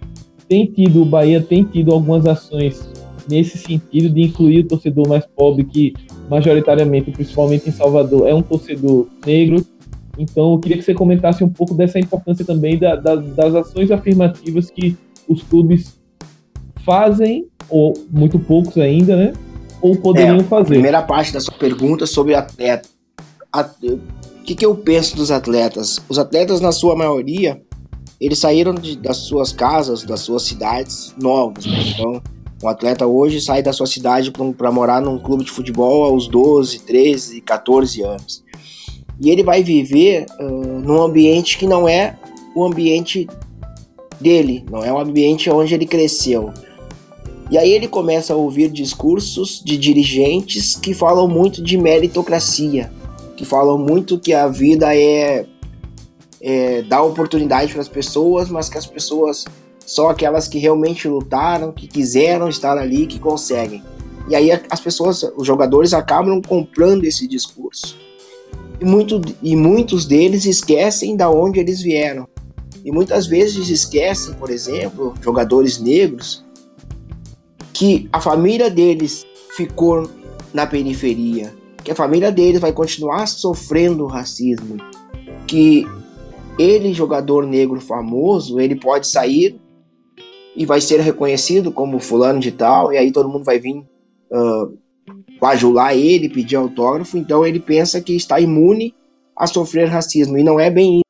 [0.49, 2.89] tem tido, o Bahia tem tido algumas ações
[3.29, 5.93] nesse sentido de incluir o torcedor mais pobre, que
[6.31, 9.65] majoritariamente, principalmente em Salvador, é um torcedor negro.
[10.19, 13.91] Então, eu queria que você comentasse um pouco dessa importância também da, da, das ações
[13.91, 14.97] afirmativas que
[15.29, 16.01] os clubes
[16.85, 19.33] fazem, ou muito poucos ainda, né?
[19.81, 20.71] Ou poderiam é, fazer.
[20.71, 22.89] primeira parte da sua pergunta sobre atleta.
[23.55, 23.99] O
[24.49, 26.01] que, que eu penso dos atletas?
[26.09, 27.61] Os atletas, na sua maioria,
[28.19, 31.67] eles saíram de, das suas casas, das suas cidades novos.
[31.67, 31.79] Né?
[31.93, 32.23] Então,
[32.63, 36.81] um atleta hoje sai da sua cidade para morar num clube de futebol aos 12,
[36.81, 38.43] 13, 14 anos.
[39.21, 42.17] E ele vai viver uh, num ambiente que não é
[42.55, 43.29] o ambiente
[44.19, 46.53] dele, não é o ambiente onde ele cresceu.
[47.51, 52.91] E aí ele começa a ouvir discursos de dirigentes que falam muito de meritocracia,
[53.39, 55.47] que falam muito que a vida é,
[56.41, 59.45] é dar oportunidade para as pessoas, mas que as pessoas
[59.87, 63.81] são aquelas que realmente lutaram, que quiseram estar ali, que conseguem.
[64.29, 67.97] E aí as pessoas, os jogadores acabam comprando esse discurso.
[68.81, 72.27] E, muito, e muitos deles esquecem da onde eles vieram.
[72.85, 76.45] E muitas vezes esquecem, por exemplo, jogadores negros,
[77.73, 79.25] que a família deles
[79.57, 80.11] ficou
[80.53, 84.77] na periferia, que a família deles vai continuar sofrendo racismo,
[85.47, 85.87] que
[86.59, 89.59] ele, jogador negro famoso, ele pode sair
[90.57, 94.77] e vai ser reconhecido como fulano de tal, e aí todo mundo vai vir uh,
[95.41, 98.95] bajular ele, pedir autógrafo, então ele pensa que está imune
[99.37, 101.03] a sofrer racismo, e não é bem isso.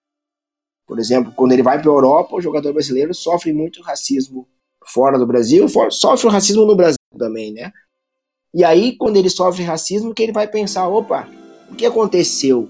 [0.87, 4.47] Por exemplo, quando ele vai para a Europa, o jogador brasileiro sofre muito racismo
[4.87, 7.73] fora do Brasil, sofre o racismo no Brasil também, né?
[8.59, 11.29] E aí, quando ele sofre racismo, que ele vai pensar, opa,
[11.71, 12.69] o que aconteceu?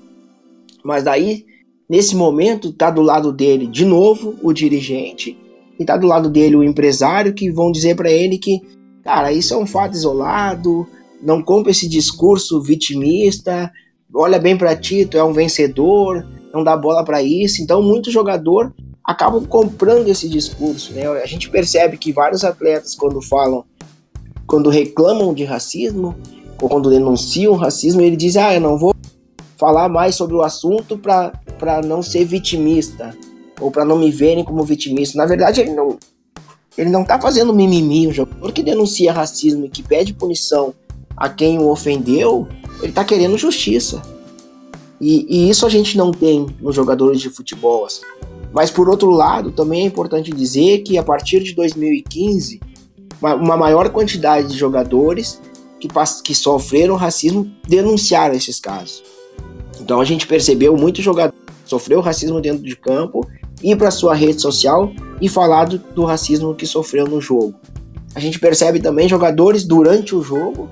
[0.85, 1.47] Mas daí,
[1.89, 5.39] nesse momento, tá do lado dele, de novo, o dirigente,
[5.81, 8.61] e tá do lado dele o empresário que vão dizer para ele que,
[9.03, 10.87] cara, isso é um fato isolado,
[11.23, 13.73] não compra esse discurso vitimista,
[14.13, 16.23] olha bem para ti, tu é um vencedor,
[16.53, 17.63] não dá bola para isso.
[17.63, 21.07] Então, muito jogador acabam comprando esse discurso, né?
[21.07, 23.65] A gente percebe que vários atletas quando falam,
[24.49, 26.17] quando reclamam de racismo
[26.61, 28.93] ou quando denunciam racismo, ele diz: "Ah, eu não vou
[29.57, 33.15] falar mais sobre o assunto para não ser vitimista."
[33.61, 35.19] ou para não me verem como vitimista.
[35.19, 35.99] Na verdade, ele não,
[36.77, 38.07] Ele não tá fazendo mimimi.
[38.07, 40.73] O jogador que denuncia racismo e que pede punição
[41.17, 42.47] a quem o ofendeu,
[42.83, 44.01] ele tá querendo justiça.
[45.01, 47.85] E, e isso a gente não tem nos jogadores de futebol.
[47.85, 48.03] Assim.
[48.53, 52.61] Mas por outro lado, também é importante dizer que a partir de 2015,
[53.21, 55.41] uma, maior quantidade de jogadores
[55.81, 55.89] que,
[56.23, 59.03] que sofreram racismo denunciaram esses casos.
[59.81, 63.27] Então a gente percebeu muito jogador que sofreu racismo dentro de campo
[63.63, 67.55] ir para sua rede social e falar do, do, racismo que sofreu no jogo.
[68.15, 70.69] A gente percebe também jogadores durante o jogo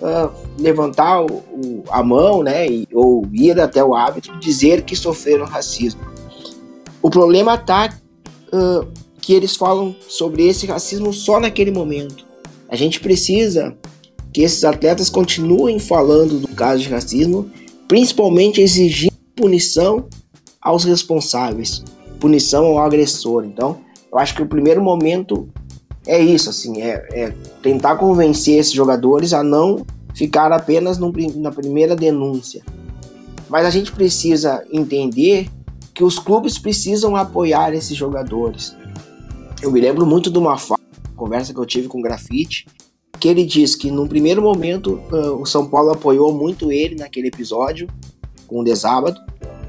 [0.00, 4.96] uh, levantar o, o, a mão, né, e, ou ir até o árbitro dizer que
[4.96, 6.00] sofreram racismo.
[7.00, 7.92] O problema está
[8.52, 8.86] uh,
[9.22, 12.26] que eles falam sobre esse racismo só naquele momento.
[12.68, 13.74] A gente precisa
[14.34, 17.50] que esses atletas continuem falando do caso de racismo,
[17.86, 20.06] principalmente exigindo punição
[20.60, 21.84] aos responsáveis,
[22.18, 23.44] punição ao agressor.
[23.44, 23.78] Então,
[24.10, 25.48] eu acho que o primeiro momento
[26.06, 31.52] é isso, assim, é, é tentar convencer esses jogadores a não ficar apenas no, na
[31.52, 32.62] primeira denúncia.
[33.48, 35.48] Mas a gente precisa entender
[35.94, 38.74] que os clubes precisam apoiar esses jogadores.
[39.62, 40.56] Eu me lembro muito de uma
[41.14, 42.66] conversa que eu tive com o Grafite,
[43.20, 47.28] que ele diz que no primeiro momento uh, o São Paulo apoiou muito ele naquele
[47.28, 47.86] episódio
[48.48, 49.20] com o Desábado,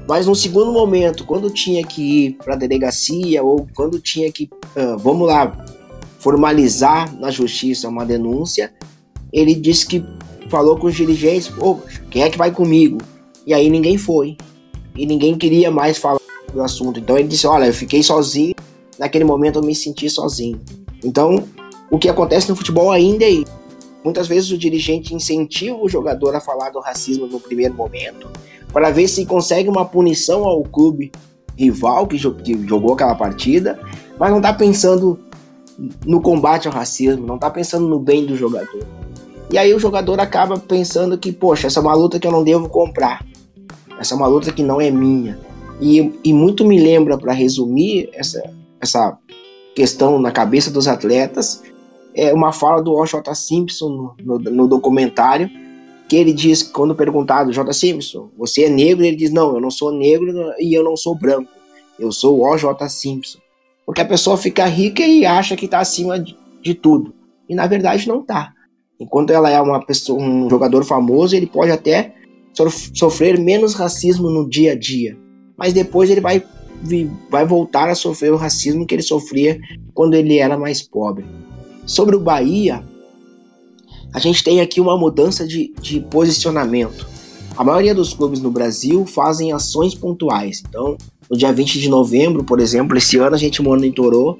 [0.08, 4.50] mas no segundo momento, quando tinha que ir para a delegacia ou quando tinha que,
[4.76, 5.64] uh, vamos lá,
[6.18, 8.74] formalizar na justiça uma denúncia,
[9.32, 10.04] ele disse que
[10.48, 11.78] falou com os dirigentes, pô,
[12.10, 12.98] quem é que vai comigo?
[13.46, 14.36] E aí ninguém foi.
[14.96, 16.18] E ninguém queria mais falar
[16.52, 16.98] do assunto.
[16.98, 18.54] Então ele disse, olha, eu fiquei sozinho,
[18.98, 20.60] naquele momento eu me senti sozinho.
[21.02, 21.44] Então,
[21.90, 23.64] o que acontece no futebol ainda é isso.
[24.04, 28.28] Muitas vezes o dirigente incentiva o jogador a falar do racismo no primeiro momento,
[28.72, 31.10] para ver se consegue uma punição ao clube
[31.56, 33.78] rival que, jogou aquela partida,
[34.18, 35.18] mas não está pensando
[36.04, 38.84] no combate ao racismo, não está pensando no bem do jogador.
[39.50, 42.44] E aí o jogador acaba pensando que, poxa, essa é uma luta que eu não
[42.44, 43.24] devo comprar,
[43.98, 45.38] essa é uma luta que não é minha.
[45.80, 48.42] E, e muito me lembra, para resumir essa,
[48.84, 49.18] essa
[49.74, 51.62] questão na cabeça dos atletas,
[52.14, 53.34] é uma fala do O.J.
[53.34, 55.50] Simpson no, no, no, documentário,
[56.08, 57.72] que ele diz, quando perguntado, J.
[57.72, 59.04] Simpson, você é negro?
[59.04, 61.50] Ele diz, não, eu não sou negro e eu não sou branco,
[61.98, 62.88] eu sou o O.J.
[62.88, 63.38] Simpson.
[63.84, 67.12] Porque a pessoa fica rica e acha que está acima de, de, tudo,
[67.48, 68.52] e na verdade não está.
[68.98, 72.14] Enquanto ela é uma pessoa, um jogador famoso, ele pode até
[72.94, 75.18] sofrer menos racismo no dia a dia,
[75.56, 76.42] mas depois ele vai,
[77.30, 79.58] vai voltar a sofrer o racismo que ele sofria
[79.92, 81.24] quando ele era mais pobre.
[81.86, 82.82] Sobre o Bahia,
[84.12, 87.06] a gente tem aqui uma mudança de, de posicionamento.
[87.56, 90.62] A maioria dos clubes no Brasil fazem ações pontuais.
[90.68, 90.96] Então,
[91.30, 94.38] no dia 20 de novembro, por exemplo, esse ano a gente monitorou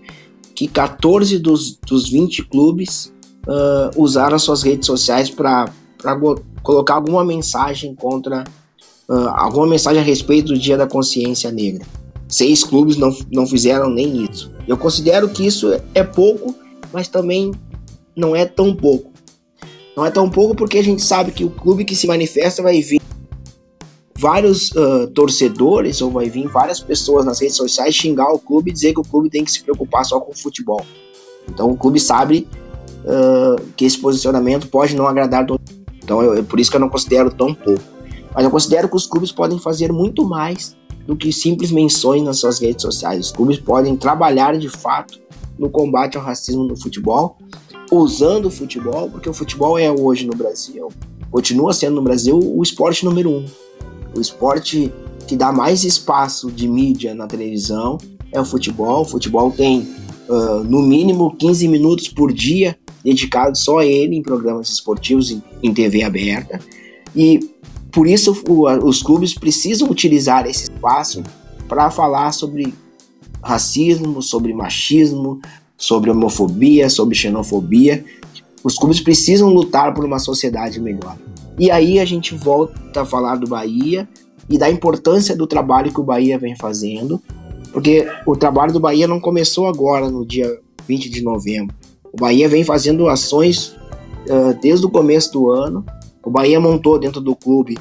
[0.54, 3.12] que 14 dos, dos 20 clubes
[3.46, 5.72] uh, usaram suas redes sociais para
[6.62, 8.44] colocar alguma mensagem contra.
[9.08, 11.84] Uh, alguma mensagem a respeito do Dia da Consciência Negra.
[12.34, 14.50] Seis clubes não, não fizeram nem isso.
[14.66, 16.54] Eu considero que isso é pouco
[16.94, 17.50] mas também
[18.16, 19.10] não é tão pouco.
[19.96, 22.80] Não é tão pouco porque a gente sabe que o clube que se manifesta vai
[22.80, 23.02] vir
[24.16, 28.72] vários uh, torcedores ou vai vir várias pessoas nas redes sociais xingar o clube e
[28.72, 30.86] dizer que o clube tem que se preocupar só com o futebol.
[31.48, 32.46] Então o clube sabe
[33.04, 35.60] uh, que esse posicionamento pode não agradar todo.
[35.96, 37.82] Então é por isso que eu não considero tão pouco.
[38.32, 42.38] Mas eu considero que os clubes podem fazer muito mais do que simples menções nas
[42.38, 43.26] suas redes sociais.
[43.26, 45.20] Os clubes podem trabalhar de fato
[45.58, 47.36] no combate ao racismo no futebol,
[47.90, 50.88] usando o futebol, porque o futebol é hoje no Brasil,
[51.30, 53.44] continua sendo no Brasil o esporte número um.
[54.16, 54.92] O esporte
[55.26, 57.98] que dá mais espaço de mídia na televisão
[58.32, 59.02] é o futebol.
[59.02, 59.80] O futebol tem
[60.28, 65.42] uh, no mínimo 15 minutos por dia dedicados só a ele em programas esportivos em,
[65.62, 66.58] em TV aberta.
[67.14, 67.53] E
[67.94, 71.22] por isso o, os clubes precisam utilizar esse espaço
[71.68, 72.74] para falar sobre
[73.42, 75.40] racismo, sobre machismo,
[75.76, 78.04] sobre homofobia, sobre xenofobia.
[78.62, 81.16] Os clubes precisam lutar por uma sociedade melhor.
[81.58, 84.08] E aí a gente volta a falar do Bahia
[84.48, 87.22] e da importância do trabalho que o Bahia vem fazendo,
[87.72, 91.74] porque o trabalho do Bahia não começou agora, no dia 20 de novembro.
[92.12, 93.76] O Bahia vem fazendo ações
[94.28, 95.84] uh, desde o começo do ano.
[96.24, 97.76] O Bahia montou dentro do clube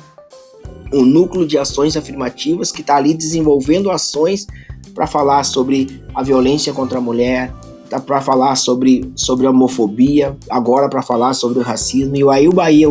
[0.93, 4.45] um núcleo de ações afirmativas que está ali desenvolvendo ações
[4.93, 7.53] para falar sobre a violência contra a mulher,
[7.89, 12.15] tá para falar sobre, sobre a homofobia, agora para falar sobre o racismo.
[12.15, 12.87] E aí o Bahia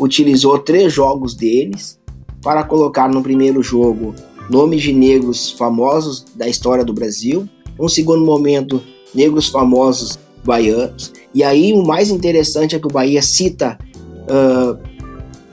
[0.00, 1.98] utilizou três jogos deles
[2.42, 4.14] para colocar no primeiro jogo
[4.48, 7.48] nomes de negros famosos da história do Brasil.
[7.78, 8.82] No segundo momento,
[9.14, 11.12] negros famosos baianos.
[11.34, 13.78] E aí o mais interessante é que o Bahia cita
[14.22, 14.78] uh,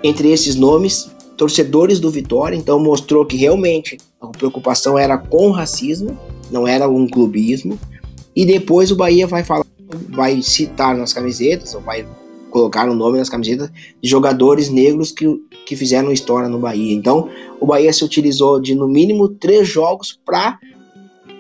[0.04, 1.13] entre esses nomes
[1.44, 6.18] torcedores do Vitória, então mostrou que realmente a preocupação era com o racismo,
[6.50, 7.78] não era um clubismo.
[8.34, 9.66] E depois o Bahia vai falar,
[10.08, 12.08] vai citar nas camisetas, ou vai
[12.50, 13.70] colocar o nome nas camisetas
[14.02, 15.28] de jogadores negros que,
[15.66, 16.94] que fizeram história no Bahia.
[16.94, 17.28] Então,
[17.60, 20.58] o Bahia se utilizou de no mínimo três jogos para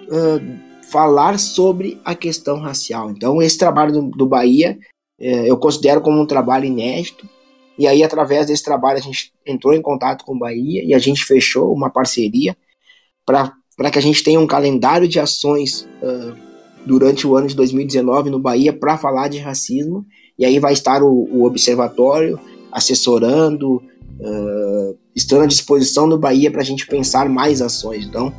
[0.10, 3.10] uh, falar sobre a questão racial.
[3.10, 4.78] Então, esse trabalho do, do Bahia
[5.20, 7.30] eu considero como um trabalho inédito.
[7.78, 11.00] E aí, através desse trabalho, a gente entrou em contato com o Bahia e a
[11.00, 12.56] gente fechou uma parceria
[13.26, 16.36] para que a gente tenha um calendário de ações uh,
[16.86, 20.06] durante o ano de 2019 no Bahia para falar de racismo
[20.38, 22.40] e aí vai estar o, o observatório
[22.72, 23.76] assessorando,
[24.20, 28.06] uh, estando à disposição do Bahia para a gente pensar mais ações.
[28.06, 28.34] Então,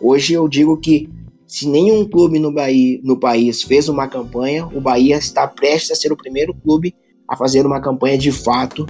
[0.00, 1.08] hoje eu digo que
[1.46, 5.94] se nenhum clube no, Bahia, no país fez uma campanha, o Bahia está prestes a
[5.96, 6.94] ser o primeiro clube
[7.30, 8.84] a fazer uma campanha de fato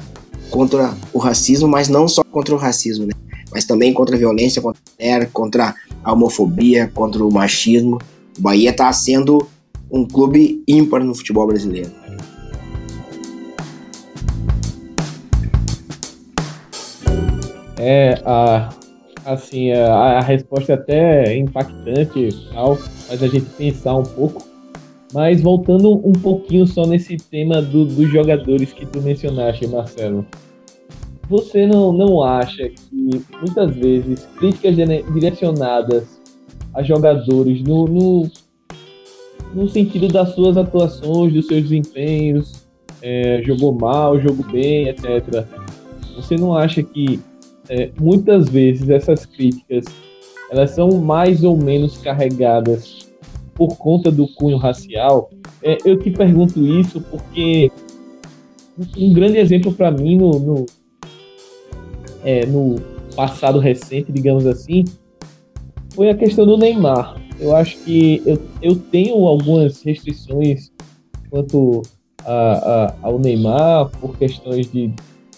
[0.50, 3.12] contra o racismo, mas não só contra o racismo, né?
[3.52, 7.98] mas também contra a violência contra a mulher, contra a homofobia, contra o machismo.
[8.38, 9.46] O Bahia está sendo
[9.90, 11.90] um clube ímpar no futebol brasileiro.
[17.76, 18.70] É, a,
[19.24, 24.49] assim, a, a resposta é até impactante tal, faz a gente pensar um pouco.
[25.12, 30.24] Mas voltando um pouquinho só nesse tema do, dos jogadores que tu mencionaste, Marcelo.
[31.28, 34.76] Você não, não acha que muitas vezes críticas
[35.12, 36.20] direcionadas
[36.74, 38.30] a jogadores no, no,
[39.54, 42.66] no sentido das suas atuações, dos seus desempenhos,
[43.02, 45.44] é, jogou mal, jogou bem, etc.
[46.16, 47.20] Você não acha que
[47.68, 49.84] é, muitas vezes essas críticas
[50.50, 53.09] elas são mais ou menos carregadas
[53.60, 55.28] por conta do cunho racial.
[55.62, 57.70] É, eu te pergunto isso porque
[58.96, 60.66] um grande exemplo para mim no, no,
[62.24, 62.76] é, no
[63.14, 64.86] passado recente, digamos assim,
[65.94, 67.20] foi a questão do Neymar.
[67.38, 70.72] Eu acho que eu, eu tenho algumas restrições
[71.28, 71.82] quanto
[72.24, 74.90] a, a, ao Neymar por questões de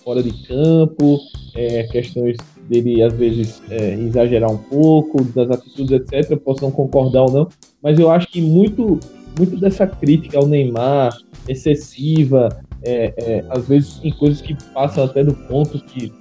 [0.04, 1.18] fora de campo,
[1.56, 2.36] é, questões
[2.68, 7.48] dele às vezes é, exagerar um pouco, das atitudes, etc., possam concordar ou não,
[7.82, 9.00] mas eu acho que muito,
[9.36, 11.16] muito dessa crítica ao Neymar,
[11.48, 12.48] excessiva,
[12.82, 16.12] é, é, às vezes em coisas que passam até do ponto que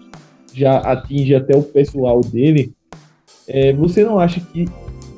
[0.54, 2.74] já atinge até o pessoal dele,
[3.48, 4.66] é, você não acha que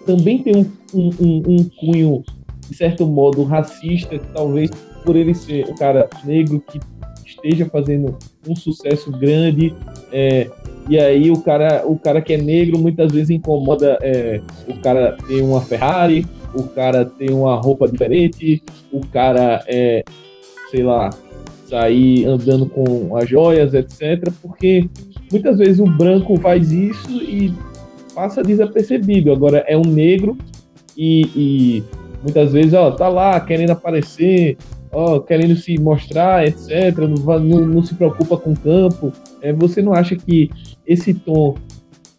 [0.06, 2.24] também tem um, um, um, um cunho,
[2.70, 4.70] de certo modo, racista, talvez
[5.06, 6.80] por ele ser um cara negro que
[7.44, 8.18] esteja fazendo
[8.48, 9.74] um sucesso grande.
[10.12, 10.50] É,
[10.88, 15.18] e aí o cara, o cara que é negro muitas vezes incomoda é, o cara
[15.28, 20.04] ter uma Ferrari, o cara ter uma roupa diferente, o cara é,
[20.72, 21.10] sei lá,
[21.68, 24.32] sair andando com as joias, etc.
[24.42, 24.90] Porque
[25.32, 27.54] muitas vezes o branco faz isso e
[28.16, 29.32] passa desapercebido.
[29.32, 30.38] Agora é um negro
[30.96, 31.84] e, e
[32.22, 34.58] muitas vezes, ó, tá lá querendo aparecer,
[34.94, 39.12] ó, querendo se mostrar, etc., não, não, não se preocupa com o campo.
[39.42, 40.50] É, você não acha que
[40.86, 41.56] esse tom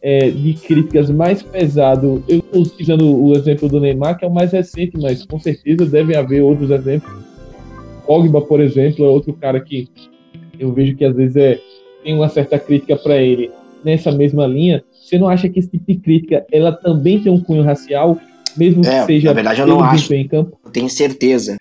[0.02, 4.34] é, de críticas mais pesado, eu estou utilizando o exemplo do Neymar, que é o
[4.34, 7.10] mais recente, mas com certeza deve haver outros exemplos.
[8.06, 9.88] Pogba, por exemplo, é outro cara que
[10.58, 11.58] eu vejo que às vezes é,
[12.02, 13.50] tem uma certa crítica para ele
[13.82, 14.84] nessa mesma linha.
[14.92, 18.18] Você não acha que esse tipo de crítica ela também tem um cunho racial,
[18.56, 20.12] mesmo é, que seja na verdade eu não acho.
[20.12, 20.58] em campo?
[20.64, 21.56] Eu tenho certeza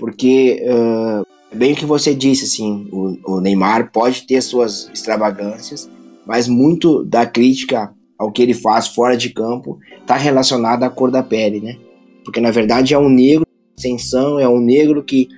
[0.00, 5.90] porque uh, bem o que você disse, assim, o, o, Neymar pode ter suas extravagâncias,
[6.26, 11.10] mas muito da crítica ao que ele faz fora de campo está relacionada à cor
[11.10, 11.76] da pele, né?
[12.24, 13.46] Porque na verdade é um negro
[13.78, 15.28] ascensão, é um negro que,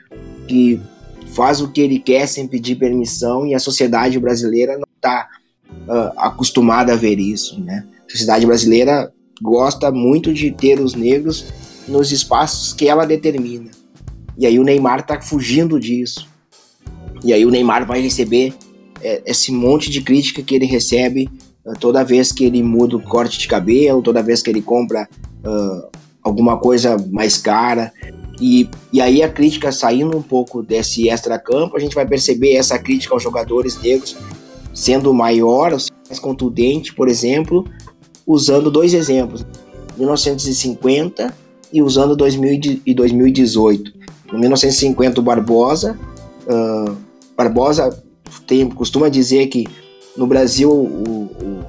[0.46, 0.80] que
[1.34, 5.28] faz o que ele quer sem pedir permissão e a sociedade brasileira não está
[5.88, 7.84] uh, acostumada a ver isso, né?
[8.06, 11.46] A sociedade brasileira gosta muito de ter os negros
[11.88, 13.81] nos espaços que ela determina.
[14.36, 16.28] E aí o Neymar tá fugindo disso.
[17.24, 18.54] E aí o Neymar vai receber
[19.00, 21.28] é, esse monte de crítica que ele recebe
[21.64, 25.08] uh, toda vez que ele muda o corte de cabelo, toda vez que ele compra
[25.44, 25.88] uh,
[26.22, 27.92] alguma coisa mais cara.
[28.40, 32.78] E, e aí a crítica saindo um pouco desse extra-campo, a gente vai perceber essa
[32.78, 34.16] crítica aos jogadores negros
[34.74, 35.70] sendo maior,
[36.08, 37.64] mais contundente, por exemplo,
[38.26, 39.44] usando dois exemplos,
[39.96, 41.34] 1950
[41.72, 44.01] e usando 2000 e 2018.
[44.32, 45.98] Em 1950, o Barbosa.
[46.46, 46.96] Uh,
[47.36, 48.02] Barbosa
[48.46, 49.66] tem, costuma dizer que
[50.16, 51.64] no Brasil o, o,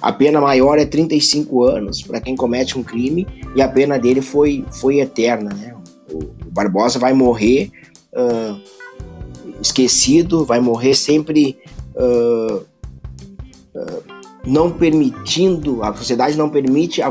[0.00, 4.20] a pena maior é 35 anos para quem comete um crime e a pena dele
[4.20, 5.50] foi, foi eterna.
[5.54, 5.74] Né?
[6.10, 7.70] O, o Barbosa vai morrer
[8.12, 8.60] uh,
[9.60, 11.58] esquecido, vai morrer sempre
[11.94, 12.62] uh,
[13.74, 14.02] uh,
[14.46, 17.10] não permitindo, a sociedade não permite a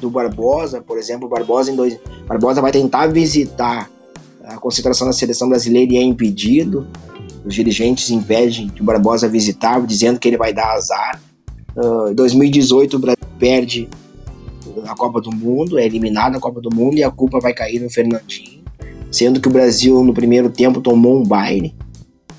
[0.00, 3.90] do Barbosa, por exemplo, Barbosa em dois, Barbosa vai tentar visitar
[4.44, 6.86] a concentração da seleção brasileira e é impedido.
[7.44, 11.20] Os dirigentes impedem que o Barbosa visitar, dizendo que ele vai dar azar.
[11.76, 13.88] Uh, em 2018 o Brasil perde
[14.86, 17.80] a Copa do Mundo, é eliminado na Copa do Mundo e a culpa vai cair
[17.80, 18.62] no Fernandinho,
[19.10, 21.74] sendo que o Brasil no primeiro tempo tomou um baile,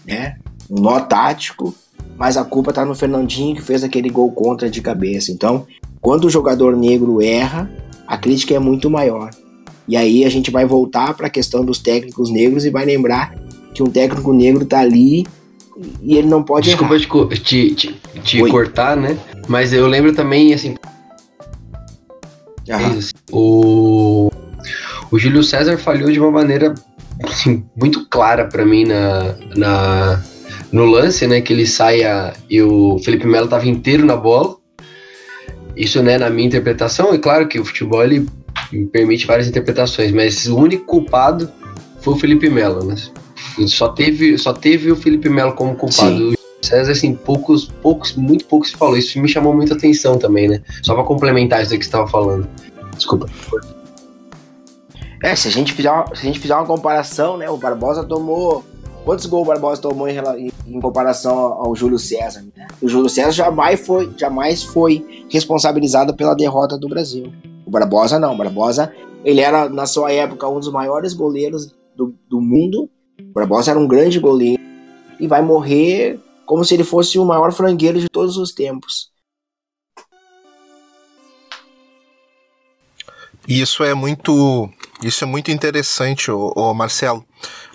[0.06, 0.38] né?
[0.70, 1.74] Um nó tático
[2.22, 5.32] mas a culpa tá no Fernandinho que fez aquele gol contra de cabeça.
[5.32, 5.66] Então,
[6.02, 7.70] quando o jogador negro erra,
[8.08, 9.30] a crítica é muito maior.
[9.88, 13.36] E aí a gente vai voltar para a questão dos técnicos negros e vai lembrar
[13.74, 15.26] que um técnico negro tá ali
[16.02, 17.38] e ele não pode Desculpa errar.
[17.44, 19.18] te, te, te cortar, né?
[19.48, 20.76] Mas eu lembro também, assim,
[23.32, 24.32] o,
[25.12, 26.74] o Júlio César falhou de uma maneira
[27.24, 30.24] assim, muito clara para mim na, na,
[30.72, 34.61] no lance, né, que ele saia e o Felipe Melo estava inteiro na bola.
[35.76, 38.28] Isso, né, na minha interpretação, é claro que o futebol ele
[38.92, 41.50] permite várias interpretações, mas o único culpado
[42.02, 42.96] foi o Felipe Melo, né?
[43.68, 46.32] Só teve, só teve o Felipe Melo como culpado.
[46.32, 46.36] Sim.
[46.62, 48.96] César, assim, poucos, poucos, muito poucos falou.
[48.96, 50.62] Isso me chamou muita atenção também, né?
[50.84, 52.48] Só para complementar isso que você estava falando.
[52.96, 53.28] Desculpa.
[55.24, 57.50] É, se a gente fizer uma, se a gente fizer uma comparação, né?
[57.50, 58.64] O Barbosa tomou
[59.04, 60.18] Quantos gols o Barbosa tomou em,
[60.68, 62.44] em, comparação ao Júlio César?
[62.56, 62.68] Né?
[62.82, 67.32] O Júlio César jamais foi, jamais foi responsabilizado pela derrota do Brasil.
[67.66, 68.36] O Barbosa não.
[68.36, 68.94] O Barbosa,
[69.26, 72.90] ele era, na sua época, um dos maiores goleiros do, do mundo.
[73.20, 74.62] O Barbosa era um grande goleiro
[75.20, 79.10] e vai morrer como se ele fosse o maior frangueiro de todos os tempos.
[83.48, 84.70] Isso é muito,
[85.04, 87.26] isso é muito interessante, ô, ô Marcelo.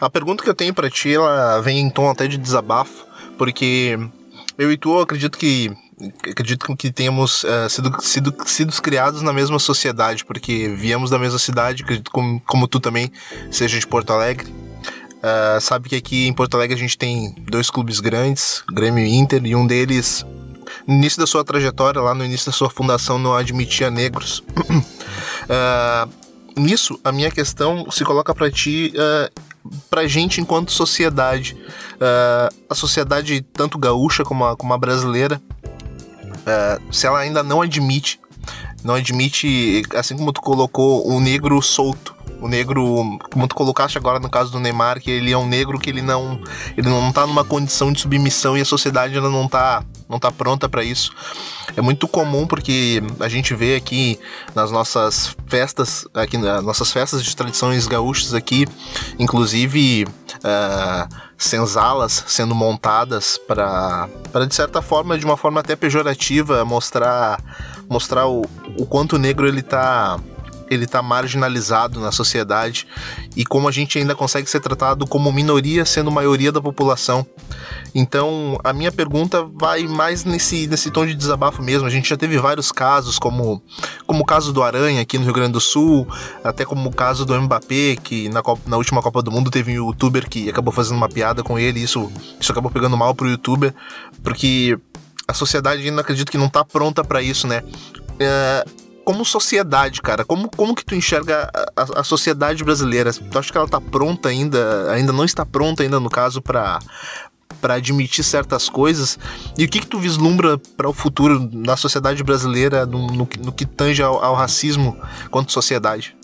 [0.00, 3.04] A pergunta que eu tenho para ti, ela vem em tom até de desabafo,
[3.36, 3.98] porque
[4.56, 5.70] eu e tu acredito que
[6.30, 11.38] acredito que tenhamos uh, sido, sido, sido criados na mesma sociedade, porque viemos da mesma
[11.38, 13.10] cidade, acredito como, como tu também
[13.50, 14.46] seja de Porto Alegre.
[15.16, 19.16] Uh, sabe que aqui em Porto Alegre a gente tem dois clubes grandes, Grêmio e
[19.16, 20.24] Inter, e um deles,
[20.86, 24.44] no início da sua trajetória, lá no início da sua fundação, não admitia negros.
[25.48, 26.10] uh,
[26.60, 29.40] nisso, a minha questão se coloca para ti, uh,
[29.90, 31.56] pra gente enquanto sociedade.
[31.94, 35.40] Uh, a sociedade, tanto gaúcha como a, como a brasileira,
[36.24, 38.20] uh, se ela ainda não admite,
[38.82, 44.18] não admite, assim como tu colocou, o negro solto o negro, como tu colocaste agora
[44.18, 46.40] no caso do Neymar, que ele é um negro que ele não,
[46.76, 50.30] ele não tá numa condição de submissão e a sociedade ainda não tá, não tá
[50.30, 51.12] pronta para isso.
[51.76, 54.18] É muito comum porque a gente vê aqui
[54.54, 58.66] nas nossas festas, aqui nas nossas festas de tradições gaúchas aqui,
[59.18, 60.06] inclusive
[60.36, 64.08] uh, senzalas sendo montadas para,
[64.46, 67.40] de certa forma, de uma forma até pejorativa, mostrar,
[67.88, 68.42] mostrar o,
[68.78, 70.18] o quanto o negro ele tá
[70.70, 72.86] ele está marginalizado na sociedade
[73.36, 77.26] e como a gente ainda consegue ser tratado como minoria sendo maioria da população.
[77.94, 81.86] Então, a minha pergunta vai mais nesse, nesse tom de desabafo mesmo.
[81.86, 83.62] A gente já teve vários casos, como,
[84.06, 86.06] como o caso do Aranha aqui no Rio Grande do Sul,
[86.44, 89.72] até como o caso do Mbappé, que na, Copa, na última Copa do Mundo teve
[89.72, 93.28] um youtuber que acabou fazendo uma piada com ele, isso, isso acabou pegando mal pro
[93.28, 93.74] youtuber,
[94.22, 94.78] porque
[95.26, 97.62] a sociedade ainda acredito que não está pronta para isso, né?
[98.18, 98.64] É,
[99.06, 103.12] como sociedade, cara, como, como que tu enxerga a, a, sociedade brasileira?
[103.12, 106.80] Tu acha que ela tá pronta ainda, ainda não está pronta ainda no caso para
[107.60, 109.18] para admitir certas coisas
[109.56, 113.52] e o que que tu vislumbra para o futuro na sociedade brasileira no, no, no
[113.52, 114.96] que tange ao, ao, racismo
[115.30, 116.14] quanto sociedade?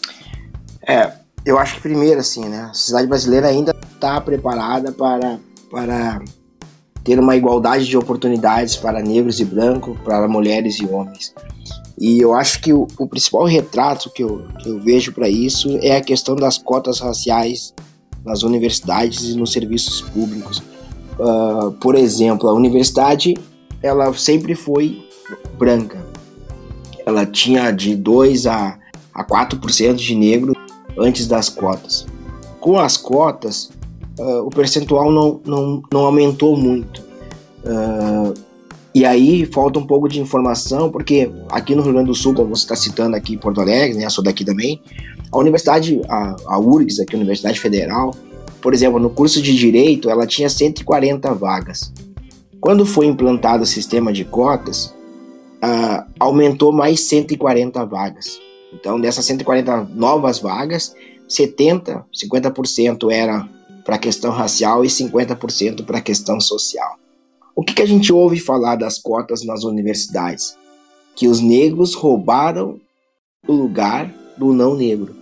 [0.86, 1.12] É,
[1.46, 5.38] eu acho que primeiro assim, né, a sociedade brasileira ainda está preparada para
[5.70, 6.20] para
[7.04, 11.32] ter uma igualdade de oportunidades para negros e brancos, para mulheres e homens.
[12.02, 15.78] E eu acho que o, o principal retrato que eu, que eu vejo para isso
[15.80, 17.72] é a questão das cotas raciais
[18.24, 20.60] nas universidades e nos serviços públicos.
[21.16, 23.36] Uh, por exemplo, a universidade
[23.80, 25.08] ela sempre foi
[25.56, 26.04] branca.
[27.06, 28.76] Ela tinha de 2 a,
[29.14, 30.54] a 4% de negro
[30.98, 32.04] antes das cotas.
[32.58, 33.70] Com as cotas,
[34.18, 37.00] uh, o percentual não, não, não aumentou muito.
[37.64, 38.34] Uh,
[38.94, 42.54] e aí falta um pouco de informação, porque aqui no Rio Grande do Sul, como
[42.54, 44.80] você está citando aqui em Porto Alegre, né, sou daqui também,
[45.30, 48.14] a universidade, a, a URGS, aqui a Universidade Federal,
[48.60, 51.92] por exemplo, no curso de Direito, ela tinha 140 vagas.
[52.60, 54.94] Quando foi implantado o sistema de cotas,
[55.64, 58.38] uh, aumentou mais 140 vagas.
[58.72, 60.94] Então, dessas 140 novas vagas,
[61.26, 63.48] 70, 50% era
[63.84, 67.01] para a questão racial e 50% para a questão social.
[67.54, 70.56] O que, que a gente ouve falar das cotas nas universidades?
[71.14, 72.80] Que os negros roubaram
[73.46, 75.14] o lugar do não negro.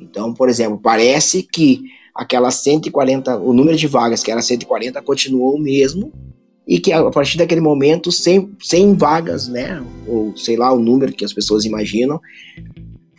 [0.00, 1.82] Então, por exemplo, parece que
[2.14, 6.12] aquelas 140, o número de vagas que era 140 continuou o mesmo
[6.66, 11.12] e que a partir daquele momento 100, 100 vagas, né, ou sei lá o número
[11.12, 12.20] que as pessoas imaginam,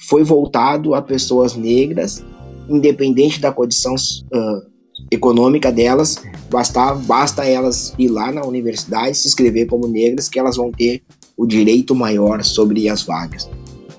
[0.07, 2.23] foi voltado a pessoas negras,
[2.69, 4.72] independente da condição uh,
[5.11, 10.57] econômica delas, basta, basta elas ir lá na universidade se inscrever como negras que elas
[10.57, 11.03] vão ter
[11.37, 13.49] o direito maior sobre as vagas.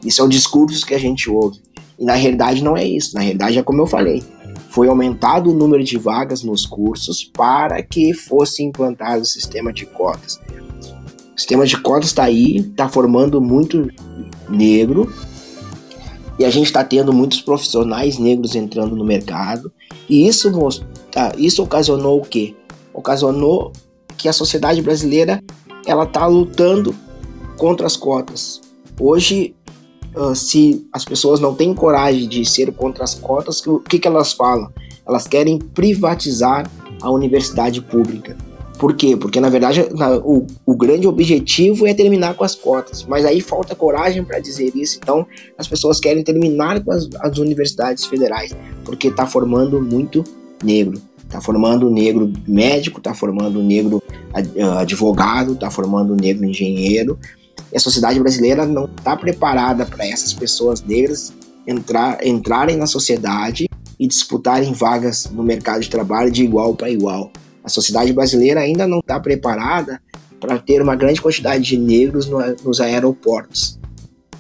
[0.05, 1.59] Isso é o discurso que a gente ouve.
[1.99, 3.15] E na realidade não é isso.
[3.15, 4.23] Na realidade é como eu falei.
[4.69, 9.87] Foi aumentado o número de vagas nos cursos para que fosse implantado o sistema de
[9.87, 10.41] cotas.
[11.35, 13.89] O sistema de cotas está aí, está formando muito
[14.49, 15.11] negro,
[16.39, 19.73] e a gente está tendo muitos profissionais negros entrando no mercado.
[20.09, 20.51] E isso,
[21.15, 22.57] tá, isso ocasionou o quê?
[22.93, 23.73] Ocasionou
[24.19, 25.41] que a sociedade brasileira
[25.87, 26.93] ela está lutando
[27.57, 28.61] contra as cotas.
[28.99, 29.55] Hoje,
[30.17, 34.09] uh, se as pessoas não têm coragem de ser contra as cotas, o que, que
[34.09, 34.73] elas falam?
[35.07, 36.69] Elas querem privatizar
[37.01, 38.37] a universidade pública.
[38.77, 39.17] Por quê?
[39.17, 43.41] Porque na verdade na, o, o grande objetivo é terminar com as cotas, mas aí
[43.41, 44.99] falta coragem para dizer isso.
[45.01, 45.25] Então
[45.57, 48.51] as pessoas querem terminar com as, as universidades federais,
[48.85, 50.25] porque está formando muito
[50.65, 51.01] negro.
[51.19, 54.03] Está formando negro médico, está formando negro
[54.79, 57.19] advogado, está formando negro engenheiro.
[57.73, 61.33] E a sociedade brasileira não está preparada para essas pessoas negras
[61.67, 67.31] entrar, entrarem na sociedade e disputarem vagas no mercado de trabalho de igual para igual.
[67.63, 70.01] A sociedade brasileira ainda não está preparada
[70.39, 73.79] para ter uma grande quantidade de negros no, nos aeroportos.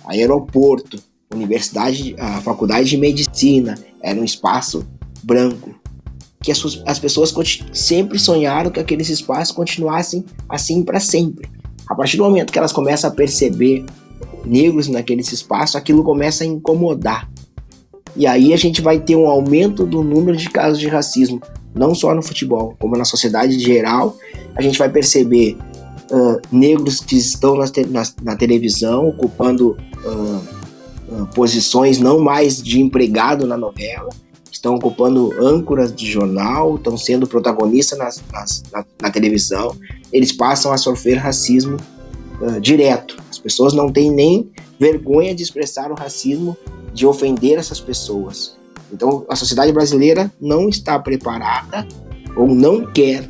[0.05, 1.03] Aeroporto,
[1.33, 4.87] universidade, a faculdade de medicina era um espaço
[5.23, 5.75] branco.
[6.45, 7.35] Que as, as pessoas
[7.73, 11.49] sempre sonharam que aqueles espaços continuassem assim para sempre.
[11.89, 13.87] A partir do momento que elas começam a perceber
[14.45, 17.31] negros naqueles espaços, aquilo começa a incomodar.
[18.15, 21.41] E aí a gente vai ter um aumento do número de casos de racismo,
[21.75, 24.15] não só no futebol, como na sociedade geral.
[24.55, 25.57] A gente vai perceber
[26.11, 30.43] uh, negros que estão na, te na, na televisão ocupando uh,
[31.09, 34.11] uh, posições não mais de empregado na novela,
[34.55, 39.77] estão ocupando âncoras de jornal, estão sendo protagonistas nas, nas, na, na, televisão.
[40.13, 41.77] Eles passam a sofrer racismo
[42.61, 43.17] direto.
[43.31, 46.57] As pessoas não têm nem vergonha de expressar o racismo,
[46.93, 48.57] de ofender essas pessoas.
[48.93, 51.87] Então, a sociedade brasileira não está preparada
[52.37, 53.27] ou não quer.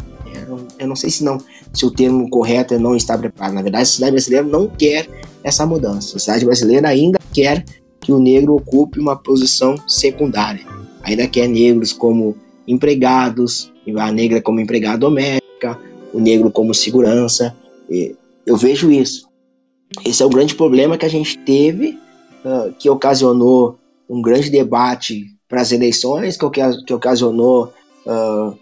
[0.78, 1.38] Eu não sei se não,
[1.72, 3.54] se o termo correto é não estar preparado.
[3.54, 5.08] Na verdade, a sociedade brasileira não quer
[5.42, 6.08] essa mudança.
[6.08, 7.64] A sociedade brasileira ainda quer
[8.00, 10.83] que o negro ocupe uma posição secundária.
[11.04, 12.36] Ainda quer negros como
[12.66, 15.78] empregados, a negra como empregada doméstica,
[16.12, 17.54] o negro como segurança.
[18.46, 19.28] Eu vejo isso.
[20.04, 21.98] Esse é o grande problema que a gente teve,
[22.44, 23.78] uh, que ocasionou
[24.08, 27.72] um grande debate para as eleições, que, ocasionou
[28.06, 28.58] uh,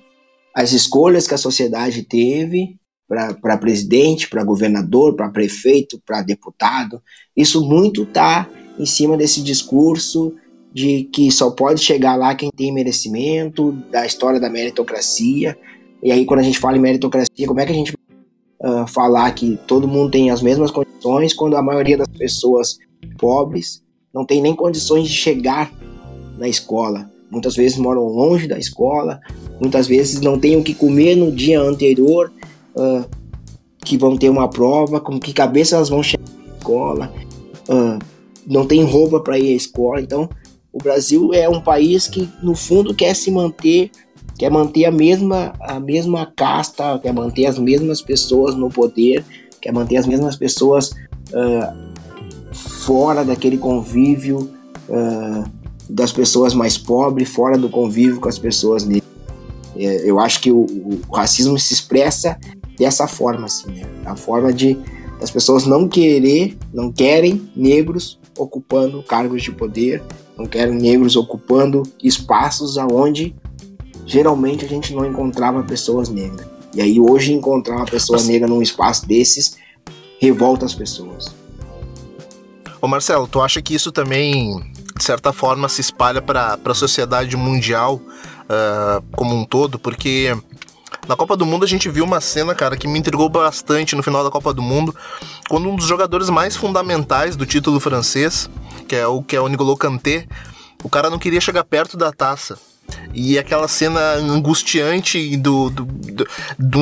[0.55, 2.77] as escolhas que a sociedade teve
[3.09, 7.01] para presidente, para governador, para prefeito, para deputado.
[7.37, 10.35] Isso muito está em cima desse discurso
[10.73, 15.57] de que só pode chegar lá quem tem merecimento, da história da meritocracia.
[16.03, 17.95] E aí, quando a gente fala em meritocracia, como é que a gente
[18.63, 22.79] uh, falar que todo mundo tem as mesmas condições quando a maioria das pessoas
[23.19, 23.83] pobres
[24.15, 25.73] não tem nem condições de chegar
[26.39, 27.11] na escola.
[27.31, 29.21] Muitas vezes moram longe da escola,
[29.61, 32.33] muitas vezes não têm o que comer no dia anterior,
[32.77, 33.05] uh,
[33.85, 37.13] que vão ter uma prova, com que cabeça elas vão chegar na escola,
[37.69, 37.99] uh,
[38.47, 40.01] não tem roupa para ir à escola.
[40.01, 40.29] Então,
[40.73, 43.91] o Brasil é um país que, no fundo, quer se manter,
[44.39, 49.25] quer manter a mesma, a mesma casta, quer manter as mesmas pessoas no poder,
[49.61, 50.93] quer manter as mesmas pessoas
[51.31, 54.51] uh, fora daquele convívio.
[54.89, 55.63] Uh,
[55.93, 59.11] das pessoas mais pobres, fora do convívio com as pessoas negras.
[59.77, 62.39] É, eu acho que o, o, racismo se expressa
[62.79, 63.83] dessa forma, assim, né?
[64.05, 64.79] A forma de
[65.21, 70.03] as pessoas não querer, não querem negros ocupando cargos de poder,
[70.37, 73.35] não querem negros ocupando espaços aonde
[74.07, 76.47] geralmente a gente não encontrava pessoas negras.
[76.75, 79.57] E aí hoje encontrar uma pessoa negra num espaço desses
[80.19, 81.35] revolta as pessoas.
[82.81, 84.73] Ô Marcelo, tu acha que isso também
[85.03, 90.37] de certa forma, se espalha para a sociedade mundial uh, como um todo, porque
[91.09, 94.03] na Copa do Mundo a gente viu uma cena, cara, que me intrigou bastante no
[94.03, 94.95] final da Copa do Mundo,
[95.49, 98.49] quando um dos jogadores mais fundamentais do título francês,
[98.93, 100.27] que é o que é o Nicolas Kanté,
[100.85, 102.59] o cara não queria chegar perto da taça.
[103.15, 106.27] E aquela cena angustiante do, do, do,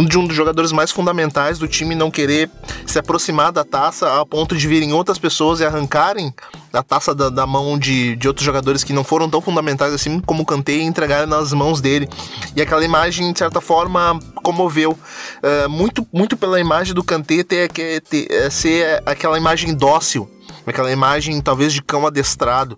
[0.08, 2.50] de um dos jogadores mais fundamentais do time não querer
[2.84, 6.34] se aproximar da taça a ponto de virem outras pessoas e arrancarem
[6.72, 10.18] a taça da, da mão de, de outros jogadores que não foram tão fundamentais assim
[10.18, 12.08] como o Kanté e entregarem nas mãos dele.
[12.56, 14.98] E aquela imagem, de certa forma, comoveu.
[15.44, 20.28] Uh, muito, muito pela imagem do Kanté ter, ter, ter, é, ser aquela imagem dócil
[20.66, 22.76] aquela imagem talvez de cão adestrado.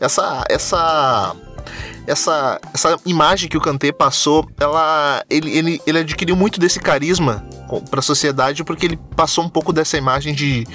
[0.00, 1.36] Essa essa
[2.06, 7.44] essa, essa imagem que o Kanté passou, ela, ele, ele, ele adquiriu muito desse carisma
[7.90, 10.66] para a sociedade porque ele passou um pouco dessa imagem de,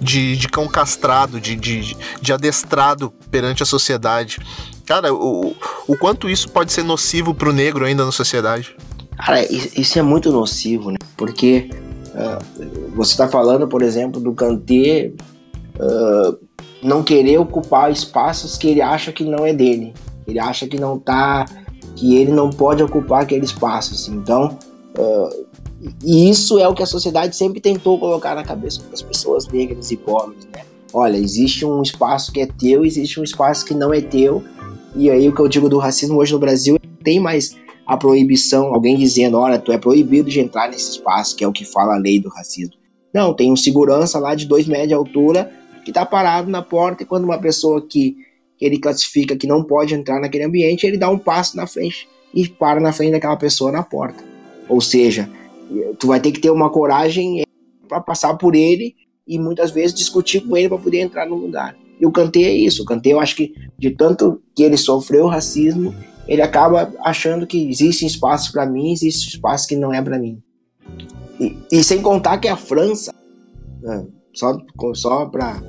[0.00, 4.38] de, de cão castrado, de, de, de adestrado perante a sociedade.
[4.84, 5.54] Cara, o,
[5.86, 8.74] o quanto isso pode ser nocivo para o negro ainda na sociedade?
[9.16, 10.98] Cara, isso é muito nocivo, né?
[11.16, 11.70] Porque
[12.06, 15.12] uh, você está falando, por exemplo, do Kanté
[15.80, 16.38] uh,
[16.82, 19.94] não querer ocupar espaços que ele acha que não é dele.
[20.26, 21.46] Ele acha que não tá,
[21.96, 23.94] que ele não pode ocupar aquele espaço.
[23.94, 24.14] Assim.
[24.14, 24.58] Então,
[24.98, 25.46] uh,
[26.04, 29.96] isso é o que a sociedade sempre tentou colocar na cabeça das pessoas negras e
[29.96, 30.62] pobres, né?
[30.92, 34.42] Olha, existe um espaço que é teu, existe um espaço que não é teu.
[34.94, 37.56] E aí o que eu digo do racismo hoje no Brasil tem mais
[37.86, 41.52] a proibição, alguém dizendo, olha, tu é proibido de entrar nesse espaço, que é o
[41.52, 42.74] que fala a lei do racismo.
[43.12, 45.50] Não, tem um segurança lá de dois metros de altura
[45.84, 48.16] que tá parado na porta e quando uma pessoa que
[48.60, 52.06] que ele classifica que não pode entrar naquele ambiente, ele dá um passo na frente
[52.34, 54.22] e para na frente daquela pessoa na porta.
[54.68, 55.30] Ou seja,
[55.98, 57.42] tu vai ter que ter uma coragem
[57.88, 58.94] para passar por ele
[59.26, 61.74] e muitas vezes discutir com ele para poder entrar no lugar.
[61.98, 62.82] E o Kanté é isso.
[62.82, 65.94] O Kanté, eu acho que de tanto que ele sofreu racismo,
[66.28, 70.38] ele acaba achando que existe espaço para mim, existe espaço que não é para mim.
[71.40, 73.14] E, e, sem contar que a França,
[73.80, 74.06] né,
[74.40, 74.58] só,
[74.94, 75.62] só para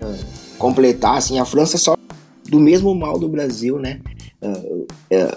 [0.00, 0.14] é,
[0.58, 1.96] completar, assim, a França só
[2.46, 4.00] do mesmo mal do Brasil, né?
[4.42, 4.86] Uh,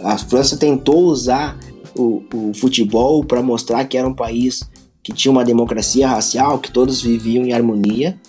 [0.04, 1.58] a França tentou usar
[1.96, 4.70] o, o futebol para mostrar que era um país
[5.02, 8.20] que tinha uma democracia racial, que todos viviam em harmonia.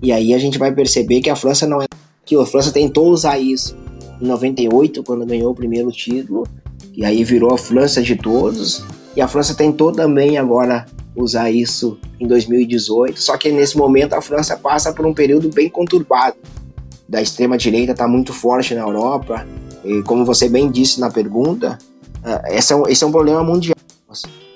[0.00, 1.86] E aí a gente vai perceber que a França não é
[2.24, 3.76] que a França tentou usar isso
[4.20, 6.46] em 98 quando ganhou o primeiro título,
[6.94, 8.84] e aí virou a França de todos.
[9.16, 14.22] E a França tentou também agora usar isso em 2018, só que nesse momento a
[14.22, 16.36] França passa por um período bem conturbado
[17.12, 19.46] da extrema direita está muito forte na Europa.
[19.84, 21.78] E como você bem disse na pergunta,
[22.24, 23.76] uh, esse, é um, esse é um problema mundial.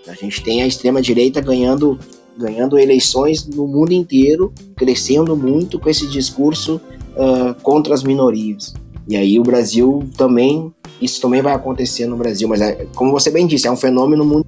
[0.08, 1.98] A gente tem a extrema direita ganhando,
[2.38, 6.80] ganhando eleições no mundo inteiro, crescendo muito com esse discurso
[7.12, 8.72] uh, contra as minorias.
[9.06, 13.30] E aí o Brasil também, isso também vai acontecer no Brasil, mas é, como você
[13.30, 14.46] bem disse, é um fenômeno mundial.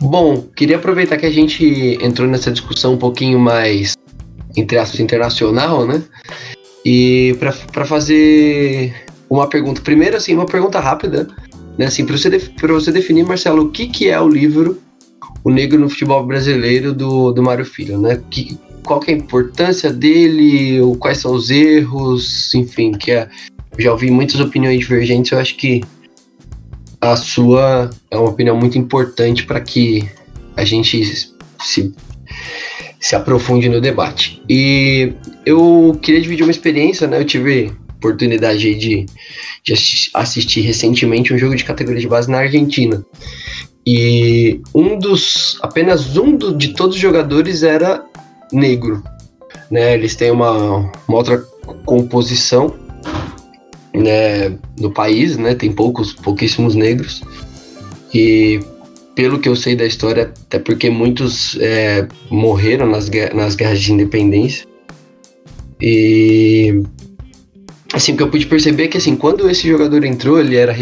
[0.00, 3.94] Bom, queria aproveitar que a gente entrou nessa discussão um pouquinho mais,
[4.56, 6.02] entre aspas, internacional, né?
[6.84, 8.94] E para fazer
[9.30, 11.28] uma pergunta, primeiro assim, uma pergunta rápida,
[11.78, 12.30] né, assim, para você,
[12.68, 14.78] você definir, Marcelo, o que, que é o livro
[15.42, 18.22] O Negro no Futebol Brasileiro do, do Mário Filho, né?
[18.30, 23.28] Que, qual que é a importância dele, quais são os erros, enfim, que é,
[23.78, 25.82] já ouvi muitas opiniões divergentes, eu acho que
[27.12, 30.08] a sua é uma opinião muito importante para que
[30.56, 31.04] a gente
[31.60, 31.94] se
[33.04, 34.42] se aprofunde no debate.
[34.48, 35.12] E
[35.44, 37.20] eu queria dividir uma experiência, né?
[37.20, 39.04] Eu tive oportunidade de,
[39.62, 39.74] de
[40.14, 43.04] assistir recentemente um jogo de categoria de base na Argentina.
[43.86, 45.58] E um dos.
[45.60, 48.02] apenas um do, de todos os jogadores era
[48.50, 49.02] negro.
[49.70, 49.92] Né?
[49.92, 51.44] Eles têm uma, uma outra
[51.84, 52.74] composição
[53.94, 55.54] né, no país, né?
[55.54, 57.22] Tem poucos, pouquíssimos negros.
[58.12, 58.60] E
[59.14, 63.92] pelo que eu sei da história, até porque muitos é, morreram nas, nas guerras de
[63.92, 64.66] independência.
[65.80, 66.82] E
[67.92, 70.76] assim, o que eu pude perceber é que assim, quando esse jogador entrou, ele era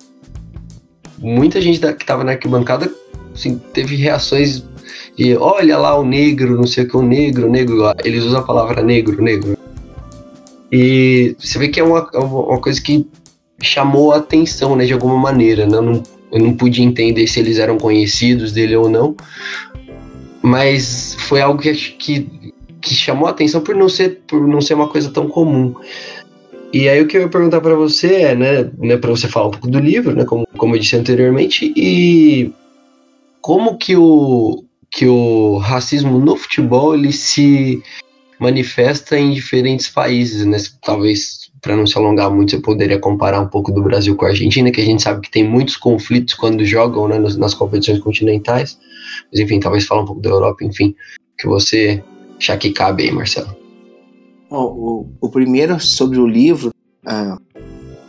[1.18, 2.90] muita gente da, que estava na arquibancada
[3.34, 4.64] assim, teve reações
[5.16, 8.40] de olha lá o negro, não sei o que, o negro, o negro, eles usam
[8.40, 9.56] a palavra negro, negro.
[10.72, 13.06] E você vê que é uma, uma coisa que
[13.60, 15.80] chamou a atenção, né, de alguma maneira, né?
[15.80, 16.02] Não,
[16.32, 19.14] eu não pude entender se eles eram conhecidos dele ou não,
[20.40, 24.74] mas foi algo que, que, que chamou a atenção por não ser por não ser
[24.74, 25.74] uma coisa tão comum.
[26.72, 29.48] E aí o que eu ia perguntar para você é, né, né para você falar
[29.48, 32.50] um pouco do livro, né, como, como eu disse anteriormente, e
[33.42, 37.82] como que o que o racismo no futebol ele se
[38.38, 40.58] manifesta em diferentes países, né?
[40.82, 44.30] Talvez para não se alongar muito, eu poderia comparar um pouco do Brasil com a
[44.30, 48.76] Argentina, que a gente sabe que tem muitos conflitos quando jogam né, nas, competições continentais.
[49.30, 50.94] Mas enfim, talvez falar um pouco da Europa, enfim,
[51.38, 52.02] que você
[52.40, 53.56] já que cabe aí, Marcelo.
[54.50, 56.72] Bom, o, o primeiro sobre o livro,
[57.06, 57.40] uh,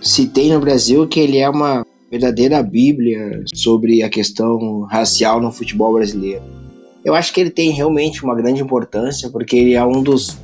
[0.02, 5.94] citei no Brasil que ele é uma verdadeira bíblia sobre a questão racial no futebol
[5.94, 6.63] brasileiro.
[7.04, 10.38] Eu acho que ele tem realmente uma grande importância porque ele é um dos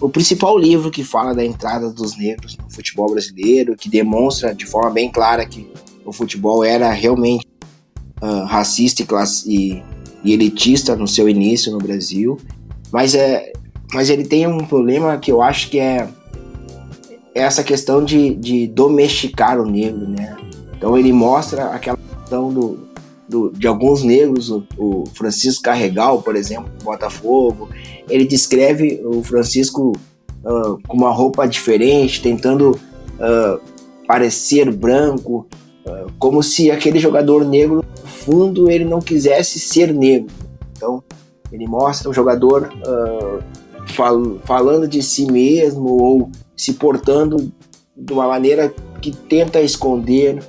[0.00, 4.66] o principal livro que fala da entrada dos negros no futebol brasileiro, que demonstra de
[4.66, 5.70] forma bem clara que
[6.04, 7.46] o futebol era realmente
[8.22, 9.06] uh, racista e,
[9.46, 9.82] e,
[10.24, 12.38] e, elitista no seu início no Brasil,
[12.92, 13.52] mas é
[13.92, 16.08] mas ele tem um problema que eu acho que é
[17.34, 20.36] essa questão de, de domesticar o negro, né?
[20.76, 22.88] Então ele mostra aquela questão do,
[23.34, 27.68] do, de alguns negros, o, o, Francisco Carregal, por exemplo, Botafogo,
[28.08, 29.90] ele descreve o Francisco
[30.44, 33.60] uh, com uma roupa diferente, tentando uh,
[34.06, 35.48] parecer branco,
[35.84, 40.32] uh, como se aquele jogador negro, no fundo, ele não quisesse ser negro.
[40.76, 41.02] Então,
[41.50, 42.72] ele mostra o jogador
[43.88, 47.52] fal falando de si mesmo ou se portando
[47.96, 50.42] de uma maneira que tenta esconder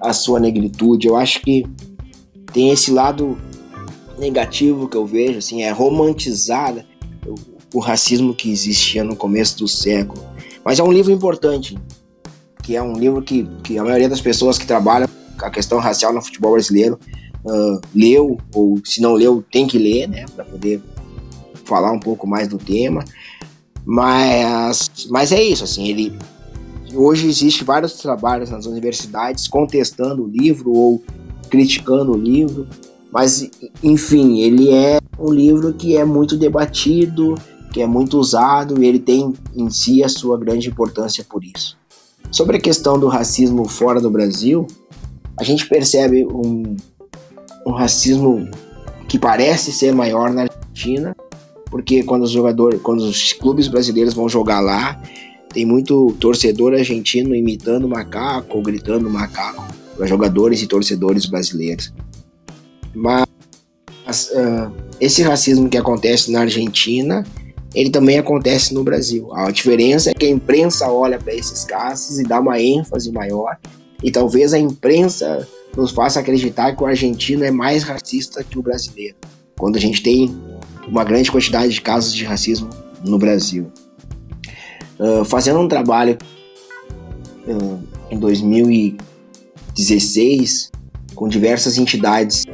[0.00, 1.06] a sua negritude.
[1.06, 1.64] Eu acho que
[2.56, 3.36] tem esse lado
[4.18, 6.86] negativo que eu vejo, assim, é romantizada
[7.74, 10.24] o, racismo que existia no começo do século.
[10.64, 11.76] Mas é um livro importante,
[12.62, 15.06] que é um livro que, que a maioria das pessoas que trabalham
[15.38, 16.98] a questão racial no futebol brasileiro
[17.44, 20.80] uh, leu, ou se não leu, tem que ler, né, para poder
[21.66, 23.04] falar um pouco mais do tema.
[23.84, 26.18] Mas, mas é isso, assim, ele
[26.94, 31.02] hoje existe vários trabalhos nas universidades contestando o livro ou
[31.48, 32.66] criticando o livro,
[33.12, 33.50] mas
[33.82, 37.34] enfim, ele é um livro que é muito debatido,
[37.72, 41.76] que é muito usado e ele tem em si a sua grande importância por isso.
[42.30, 44.66] Sobre a questão do racismo fora do Brasil,
[45.38, 46.76] a gente percebe um,
[47.66, 48.48] um racismo
[49.08, 51.14] que parece ser maior na Argentina,
[51.70, 55.00] porque quando os jogadores, quando os clubes brasileiros vão jogar lá,
[55.52, 59.64] tem muito torcedor argentino imitando macaco gritando macaco
[60.04, 61.92] jogadores e torcedores brasileiros.
[62.94, 67.24] Mas uh, esse racismo que acontece na Argentina,
[67.74, 69.32] ele também acontece no Brasil.
[69.34, 73.56] A diferença é que a imprensa olha para esses casos e dá uma ênfase maior,
[74.02, 78.62] e talvez a imprensa nos faça acreditar que o argentino é mais racista que o
[78.62, 79.16] brasileiro,
[79.58, 80.34] quando a gente tem
[80.88, 82.70] uma grande quantidade de casos de racismo
[83.04, 83.70] no Brasil.
[84.98, 86.16] Uh, fazendo um trabalho
[87.46, 87.78] uh,
[88.10, 88.18] em
[89.76, 90.70] 2016
[91.14, 92.44] com diversas entidades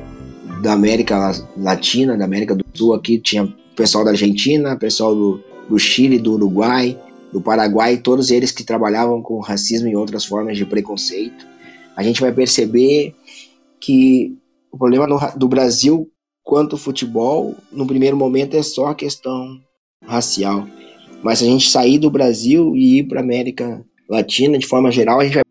[0.60, 3.46] da América Latina, da América do Sul, aqui tinha
[3.76, 6.98] pessoal da Argentina, pessoal do, do Chile, do Uruguai,
[7.32, 11.46] do Paraguai, todos eles que trabalhavam com racismo e outras formas de preconceito.
[11.96, 13.14] A gente vai perceber
[13.80, 14.36] que
[14.70, 16.08] o problema no, do Brasil
[16.44, 19.60] quanto ao futebol, no primeiro momento é só a questão
[20.04, 20.66] racial.
[21.22, 24.90] Mas se a gente sair do Brasil e ir para a América Latina, de forma
[24.90, 25.44] geral, a gente vai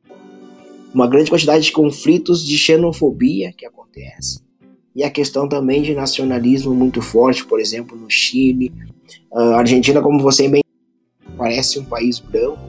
[0.93, 4.41] uma grande quantidade de conflitos de xenofobia que acontece.
[4.95, 8.73] E a questão também de nacionalismo muito forte, por exemplo, no Chile.
[9.33, 10.61] A Argentina, como você bem
[11.37, 12.59] parece um país branco,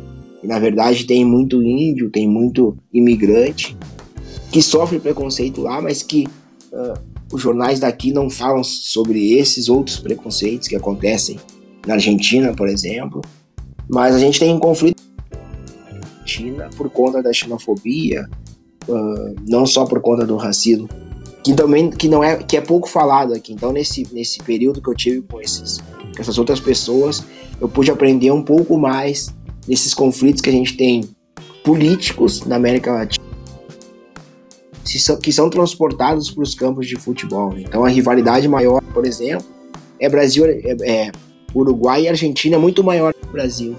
[0.42, 3.76] e na verdade tem muito índio, tem muito imigrante
[4.50, 6.26] que sofre preconceito lá, mas que
[6.72, 6.98] uh,
[7.32, 11.38] os jornais daqui não falam sobre esses outros preconceitos que acontecem
[11.86, 13.22] na Argentina, por exemplo.
[13.88, 14.91] Mas a gente tem um conflito
[16.33, 18.28] Argentina por conta da xenofobia,
[18.89, 20.89] uh, não só por conta do racismo,
[21.45, 23.53] que também que não é que é pouco falado aqui.
[23.53, 27.24] Então nesse nesse período que eu tive com esses com essas outras pessoas,
[27.61, 29.35] eu pude aprender um pouco mais
[29.66, 31.09] desses conflitos que a gente tem
[31.64, 33.22] políticos na América Latina
[35.22, 37.55] que são transportados para os campos de futebol.
[37.57, 39.47] Então a rivalidade maior, por exemplo,
[39.99, 41.12] é Brasil, é, é
[41.55, 43.76] Uruguai e Argentina muito maior que o Brasil.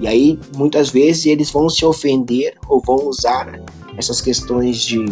[0.00, 3.60] E aí muitas vezes eles vão se ofender ou vão usar
[3.96, 5.04] essas questões de,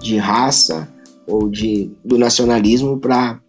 [0.00, 0.88] de raça
[1.26, 3.40] ou de do nacionalismo para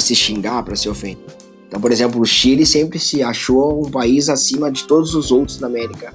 [0.00, 1.24] se xingar, para se ofender.
[1.66, 5.58] Então, por exemplo, o Chile sempre se achou um país acima de todos os outros
[5.58, 6.14] da América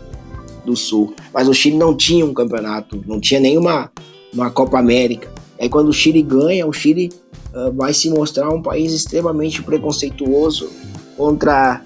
[0.66, 1.14] do Sul.
[1.32, 3.92] Mas o Chile não tinha um campeonato, não tinha nenhuma
[4.34, 5.32] uma Copa América.
[5.60, 7.12] Aí quando o Chile ganha, o Chile
[7.54, 10.70] uh, vai se mostrar um país extremamente preconceituoso
[11.16, 11.82] contra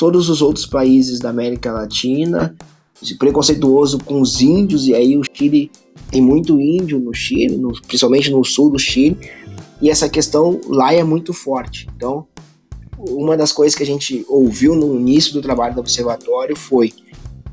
[0.00, 2.56] todos os outros países da América Latina,
[3.18, 5.70] preconceituoso com os índios, e aí o Chile
[6.10, 9.18] tem muito índio no Chile, no, principalmente no sul do Chile,
[9.78, 11.86] e essa questão lá é muito forte.
[11.94, 12.26] Então,
[12.96, 16.94] uma das coisas que a gente ouviu no início do trabalho do observatório foi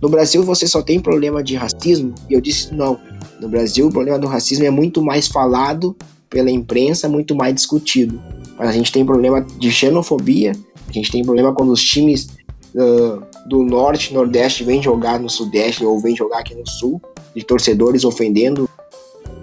[0.01, 2.15] no Brasil você só tem problema de racismo?
[2.29, 2.97] E eu disse não.
[3.41, 5.97] No Brasil o problema do racismo é muito mais falado
[6.29, 8.21] pela imprensa, muito mais discutido.
[8.57, 10.53] Mas a gente tem problema de xenofobia,
[10.87, 12.29] a gente tem problema quando os times
[12.73, 17.01] uh, do norte, nordeste vêm jogar no sudeste ou vêm jogar aqui no sul,
[17.35, 18.67] de torcedores ofendendo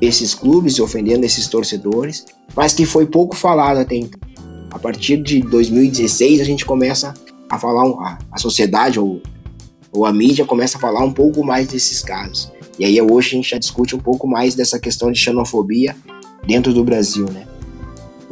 [0.00, 2.24] esses clubes, ofendendo esses torcedores,
[2.56, 4.20] mas que foi pouco falado até então.
[4.70, 7.14] A partir de 2016 a gente começa
[7.48, 9.20] a falar, a, a sociedade ou,
[9.92, 12.50] ou a mídia começa a falar um pouco mais desses casos.
[12.78, 15.94] E aí hoje a gente já discute um pouco mais dessa questão de xenofobia
[16.44, 17.46] dentro do Brasil, né?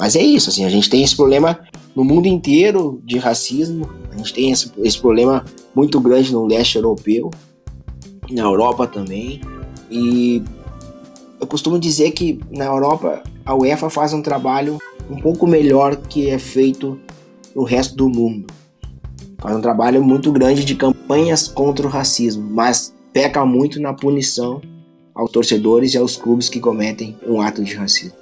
[0.02, 1.60] Mas é isso, assim, a gente tem esse problema
[1.94, 5.44] no mundo inteiro de racismo, a gente tem esse, esse problema
[5.76, 7.30] muito grande no leste europeu,
[8.28, 9.40] na Europa também,
[9.88, 10.42] e
[11.40, 14.78] eu costumo dizer que na Europa a UEFA faz um trabalho
[15.08, 16.98] um pouco melhor que é feito
[17.54, 18.52] no resto do mundo.
[19.38, 24.60] Faz um trabalho muito grande de campanhas contra o racismo, mas peca muito na punição
[25.14, 28.21] aos torcedores e aos clubes que cometem um ato de racismo.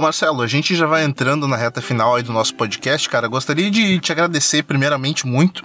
[0.00, 3.28] Marcelo, a gente já vai entrando na reta final aí do nosso podcast, cara.
[3.28, 5.64] Gostaria de te agradecer primeiramente muito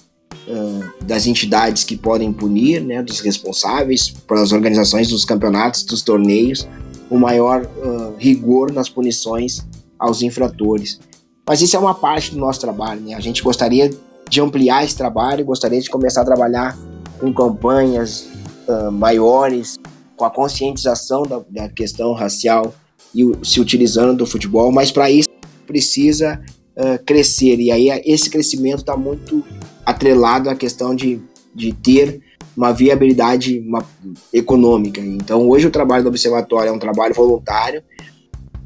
[1.04, 6.66] das entidades que podem punir, né, dos responsáveis pelas organizações dos campeonatos, dos torneios,
[7.10, 9.66] o maior uh, rigor nas punições
[9.98, 11.00] aos infratores.
[11.46, 13.14] Mas isso é uma parte do nosso trabalho, né?
[13.14, 13.90] A gente gostaria
[14.28, 16.78] de ampliar esse trabalho, gostaria de começar a trabalhar
[17.18, 18.28] com campanhas
[18.68, 19.78] uh, maiores,
[20.16, 22.74] com a conscientização da, da, questão racial
[23.14, 25.28] e se utilizando do futebol, mas para isso
[25.66, 26.40] precisa
[26.76, 29.42] uh, crescer e aí esse crescimento está muito
[29.88, 31.18] atrelado à questão de,
[31.54, 32.20] de ter
[32.54, 33.82] uma viabilidade uma,
[34.30, 35.00] econômica.
[35.00, 37.82] Então, hoje o trabalho do observatório é um trabalho voluntário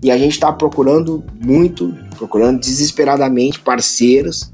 [0.02, 4.50] e a gente está procurando muito, procurando desesperadamente parceiros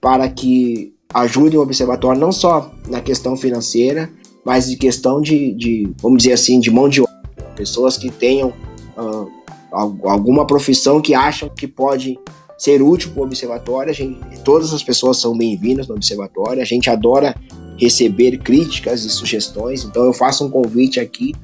[0.00, 4.10] para que ajudem o observatório não só na questão financeira,
[4.44, 7.12] mas de questão de, de vamos dizer assim, de mão de obra.
[7.54, 8.52] Pessoas que tenham
[8.98, 9.30] uh,
[9.70, 12.18] alguma profissão que acham que pode
[12.62, 13.90] ser útil para o observatório.
[13.90, 16.62] A gente, todas as pessoas são bem-vindas no observatório.
[16.62, 17.34] A gente adora
[17.76, 19.82] receber críticas e sugestões.
[19.82, 21.34] Então eu faço um convite aqui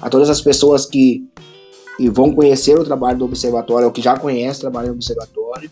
[0.00, 1.28] a todas as pessoas que,
[1.98, 5.70] que vão conhecer o trabalho do observatório ou que já conhecem o trabalho do observatório,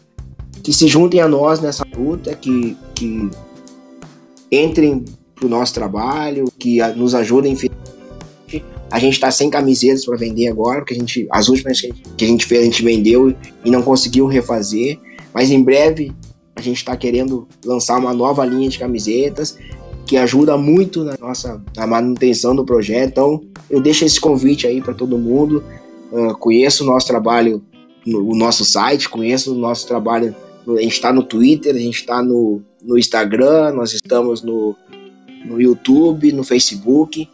[0.62, 3.30] que se juntem a nós nessa luta, que, que
[4.52, 5.02] entrem
[5.34, 7.56] para o nosso trabalho, que nos ajudem
[8.90, 12.28] a gente está sem camisetas para vender agora, porque a gente, as últimas que a
[12.28, 14.98] gente fez, a gente vendeu e não conseguiu refazer.
[15.32, 16.12] Mas em breve
[16.54, 19.58] a gente está querendo lançar uma nova linha de camisetas
[20.06, 23.10] que ajuda muito na nossa na manutenção do projeto.
[23.10, 25.64] Então eu deixo esse convite aí para todo mundo.
[26.12, 27.62] Uh, conheça o nosso trabalho
[28.06, 30.34] no, o nosso site, conheça o nosso trabalho.
[30.68, 34.74] A gente está no Twitter, a gente está no, no Instagram, nós estamos no,
[35.44, 37.28] no YouTube, no Facebook.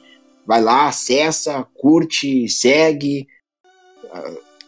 [0.47, 3.27] Vai lá, acessa, curte, segue,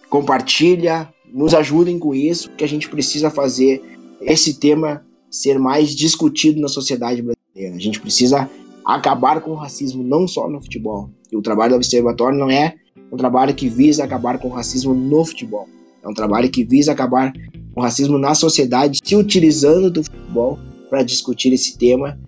[0.09, 3.83] compartilha, nos ajudem com isso, que a gente precisa fazer
[4.21, 7.77] esse tema ser mais discutido na sociedade brasileira.
[7.77, 8.49] A gente precisa
[8.85, 11.11] acabar com o racismo não só no futebol.
[11.31, 12.75] E o trabalho do observatório não é
[13.11, 15.69] um trabalho que visa acabar com o racismo no futebol.
[16.03, 17.33] É um trabalho que visa acabar
[17.75, 20.59] com o racismo na sociedade, se utilizando do futebol
[20.91, 22.19] para discutir esse tema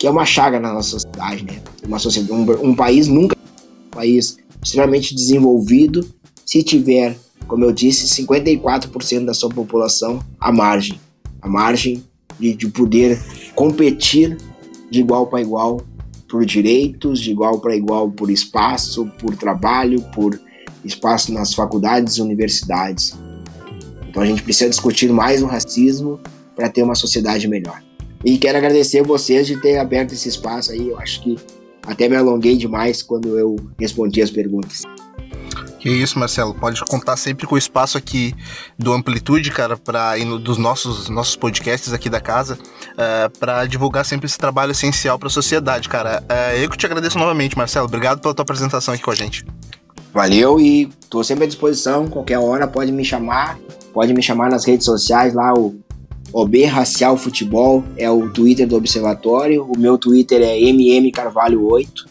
[0.00, 1.60] que é uma chaga na nossa sociedade, né?
[1.86, 6.08] Uma sociedade, um, um país nunca um país extremamente desenvolvido
[6.46, 10.98] se tiver, como eu disse, 54% da sua população à margem,
[11.42, 12.02] à margem
[12.38, 13.20] de, de poder
[13.54, 14.38] competir
[14.90, 15.82] de igual para igual
[16.26, 20.40] por direitos, de igual para igual por espaço, por trabalho, por
[20.82, 23.14] espaço nas faculdades e universidades.
[24.08, 26.18] Então a gente precisa discutir mais o racismo
[26.56, 27.89] para ter uma sociedade melhor.
[28.24, 30.88] E quero agradecer vocês de ter aberto esse espaço aí.
[30.88, 31.38] Eu acho que
[31.86, 34.82] até me alonguei demais quando eu respondi as perguntas.
[35.78, 36.54] Que isso, Marcelo.
[36.54, 38.34] Pode contar sempre com o espaço aqui
[38.78, 42.58] do Amplitude, cara, para dos nossos nossos podcasts aqui da casa, uh,
[42.98, 46.22] eh, para divulgar sempre esse trabalho essencial para a sociedade, cara.
[46.30, 47.86] Uh, eu que te agradeço novamente, Marcelo.
[47.86, 49.46] Obrigado pela tua apresentação aqui com a gente.
[50.12, 52.06] Valeu e estou sempre à disposição.
[52.06, 53.58] Qualquer hora pode me chamar.
[53.94, 55.80] Pode me chamar nas redes sociais lá, o
[56.32, 59.64] OB Racial Futebol é o Twitter do Observatório.
[59.64, 62.06] O meu Twitter é MM Carvalho 8.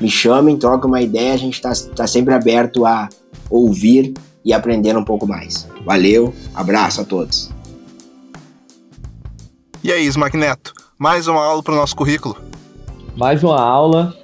[0.00, 1.34] Me chamem, troca uma ideia.
[1.34, 3.08] A gente está tá sempre aberto a
[3.50, 4.14] ouvir
[4.44, 5.68] e aprender um pouco mais.
[5.84, 7.50] Valeu, abraço a todos.
[9.82, 12.36] E aí, Smack Neto, mais uma aula para o nosso currículo?
[13.16, 14.16] Mais uma aula.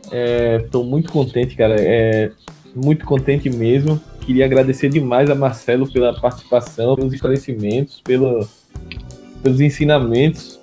[0.63, 1.75] Estou é, muito contente, cara.
[1.77, 2.31] É,
[2.75, 4.01] muito contente mesmo.
[4.21, 8.47] Queria agradecer demais a Marcelo pela participação, pelos esclarecimentos, pelo,
[9.43, 10.61] pelos ensinamentos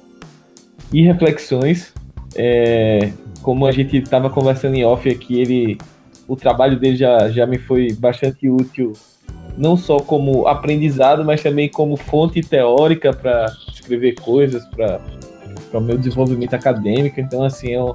[0.91, 1.93] e reflexões.
[2.35, 3.11] É,
[3.41, 5.77] como a gente estava conversando em off aqui, ele,
[6.27, 8.93] o trabalho dele já, já me foi bastante útil,
[9.57, 14.99] não só como aprendizado, mas também como fonte teórica para escrever coisas, para
[15.73, 17.19] o meu desenvolvimento acadêmico.
[17.19, 17.93] Então, assim, é, um,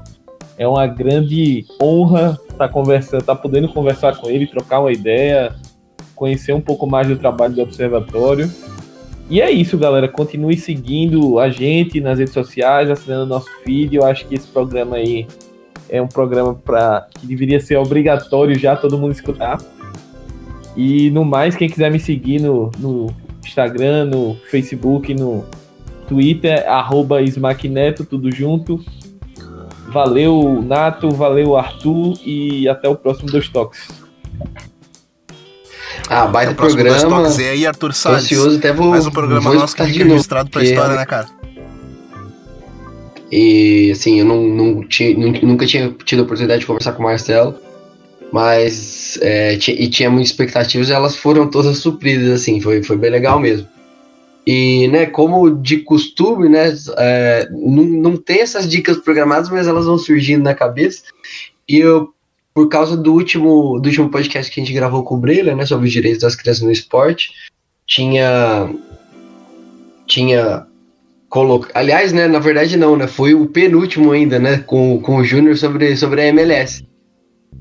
[0.59, 4.93] é uma grande honra estar tá conversando, estar tá podendo conversar com ele, trocar uma
[4.93, 5.55] ideia,
[6.15, 8.51] conhecer um pouco mais do trabalho do observatório.
[9.31, 10.09] E é isso, galera.
[10.09, 13.97] Continue seguindo a gente nas redes sociais, assinando nosso feed.
[13.97, 15.27] Eu acho que esse programa aí
[15.89, 19.59] é um programa para que deveria ser obrigatório já todo mundo escutar.
[20.77, 23.15] E no mais, quem quiser me seguir no, no
[23.45, 25.45] Instagram, no Facebook, no
[26.09, 28.83] Twitter, arroba Smackneto, tudo junto.
[29.89, 33.89] Valeu, Nato, valeu, Arthur, e até o próximo Dois Toques.
[36.09, 37.29] Ah, baita programa.
[37.39, 38.25] E aí, Arthur Salles.
[38.25, 38.91] Ansioso, até vou.
[38.91, 41.27] Mais um programa vou nosso que fica registrado pra história, né, cara?
[43.31, 47.07] E, assim, eu não, não tinha, nunca tinha tido a oportunidade de conversar com o
[47.07, 47.55] Marcelo,
[48.31, 49.19] mas.
[49.23, 53.41] É, e tinha muitas expectativas e elas foram todas supridas, assim, foi, foi bem legal
[53.41, 53.67] mesmo.
[54.47, 59.87] E, né, como de costume, né, é, não, não tem essas dicas programadas, mas elas
[59.87, 61.05] vão surgindo na cabeça.
[61.69, 62.13] E eu
[62.55, 65.65] por causa do último, do último podcast que a gente gravou com o Brilha, né,
[65.65, 67.31] sobre os direitos das crianças no esporte,
[67.87, 68.69] tinha
[70.07, 70.67] tinha
[71.29, 75.25] colocado, aliás, né, na verdade não, né, foi o penúltimo ainda, né, com, com o
[75.25, 76.85] Júnior sobre, sobre a MLS.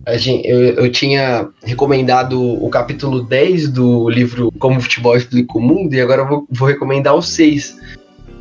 [0.06, 5.58] A gente, eu, eu tinha recomendado o capítulo 10 do livro Como o Futebol Explica
[5.58, 7.78] o Mundo, e agora eu vou, vou recomendar o 6,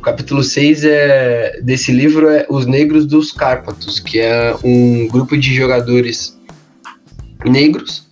[0.01, 5.37] o capítulo 6 é, desse livro é Os Negros dos Cárpatos, que é um grupo
[5.37, 6.40] de jogadores
[7.45, 8.07] negros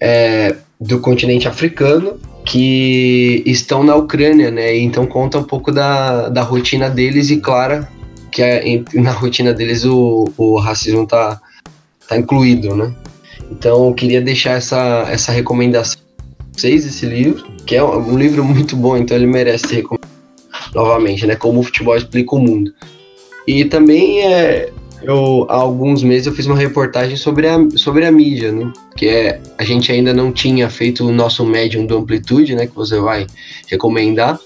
[0.00, 4.76] é, do continente africano que estão na Ucrânia, né?
[4.76, 7.88] Então conta um pouco da, da rotina deles e clara
[8.32, 11.40] que é, na rotina deles o, o racismo tá,
[12.08, 12.92] tá incluído, né?
[13.50, 18.42] Então eu queria deixar essa, essa recomendação para vocês, esse livro, que é um livro
[18.42, 20.10] muito bom, então ele merece ser recomendado
[20.74, 21.36] novamente, né?
[21.36, 22.72] Como o futebol explica o mundo.
[23.46, 24.72] E também é,
[25.02, 28.72] eu, há alguns meses eu fiz uma reportagem sobre a, sobre a mídia, né?
[28.96, 32.66] Que é, a gente ainda não tinha feito o nosso médium do amplitude, né?
[32.66, 33.26] Que você vai
[33.68, 34.38] recomendar.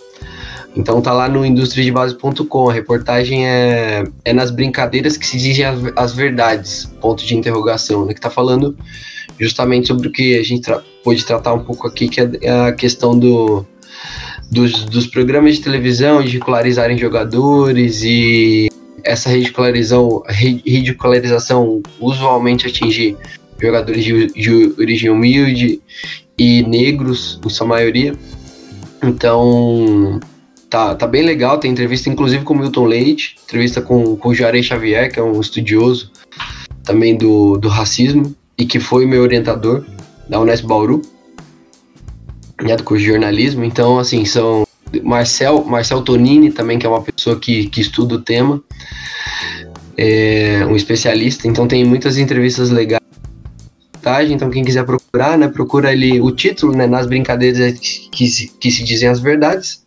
[0.76, 2.68] Então tá lá no industriadebase.com.
[2.68, 8.04] A reportagem é, é nas brincadeiras que se dizem as, as verdades, ponto de interrogação,
[8.06, 8.14] né?
[8.14, 8.76] Que tá falando
[9.38, 12.72] justamente sobre o que a gente tra pôde tratar um pouco aqui, que é a
[12.72, 13.64] questão do,
[14.50, 18.68] dos, dos programas de televisão ridicularizarem jogadores e
[19.06, 23.16] essa ridicularização, ridicularização usualmente atinge
[23.60, 25.80] jogadores de, de origem humilde
[26.38, 28.14] e negros, em sua maioria.
[29.02, 30.20] Então,
[30.68, 31.58] tá, tá bem legal.
[31.58, 35.22] Tem entrevista, inclusive, com o Milton Leite, entrevista com, com o Juarez Xavier, que é
[35.22, 36.10] um estudioso
[36.82, 39.84] também do, do racismo e que foi meu orientador
[40.28, 41.02] da Unesp Bauru,
[42.60, 43.64] né, do curso de jornalismo.
[43.64, 44.65] Então, assim, são
[45.02, 48.62] Marcel, Marcel Tonini também, que é uma pessoa que, que estuda o tema
[49.96, 53.00] é um especialista, então tem muitas entrevistas legais.
[54.30, 57.76] Então quem quiser procurar, né, procura ali o título, né, nas brincadeiras
[58.12, 59.82] que se, que se dizem as verdades,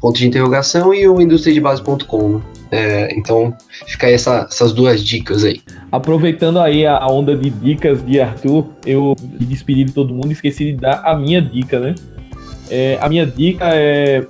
[0.00, 2.40] ponto de interrogação e o industriadebase.com.
[2.72, 3.54] É, então
[3.86, 5.60] fica aí essa, essas duas dicas aí.
[5.92, 10.66] Aproveitando aí a onda de dicas de Arthur, eu me despedi de todo mundo, esqueci
[10.66, 11.94] de dar a minha dica, né?
[12.70, 14.24] É, a minha dica é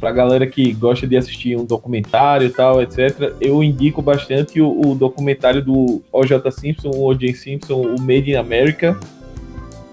[0.00, 4.90] pra galera que gosta de assistir um documentário e tal, etc., eu indico bastante o,
[4.90, 7.32] o documentário do OJ Simpson, o O.J.
[7.32, 8.98] Simpson, o Made in America,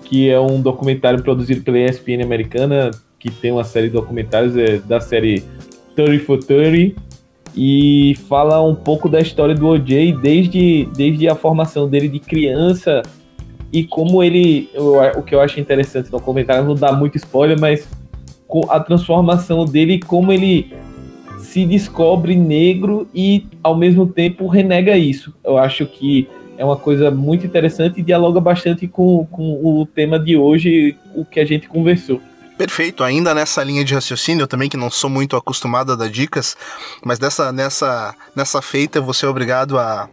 [0.03, 4.79] que é um documentário produzido pela ESPN americana, que tem uma série de documentários é,
[4.79, 5.45] da série
[5.95, 6.99] 30 for 30,
[7.55, 10.17] e fala um pouco da história do O.J.
[10.21, 13.01] desde, desde a formação dele de criança
[13.71, 14.69] e como ele.
[15.15, 17.87] O que eu acho interessante no comentário, não dá muito spoiler, mas
[18.69, 20.73] a transformação dele, como ele
[21.39, 25.33] se descobre negro e ao mesmo tempo renega isso.
[25.43, 26.27] Eu acho que
[26.57, 31.25] é uma coisa muito interessante e dialoga bastante com, com o tema de hoje, o
[31.25, 32.21] que a gente conversou.
[32.57, 36.09] Perfeito, ainda nessa linha de raciocínio, eu também que não sou muito acostumado a dar
[36.09, 36.55] dicas,
[37.03, 40.07] mas nessa, nessa, nessa feita eu vou ser obrigado a,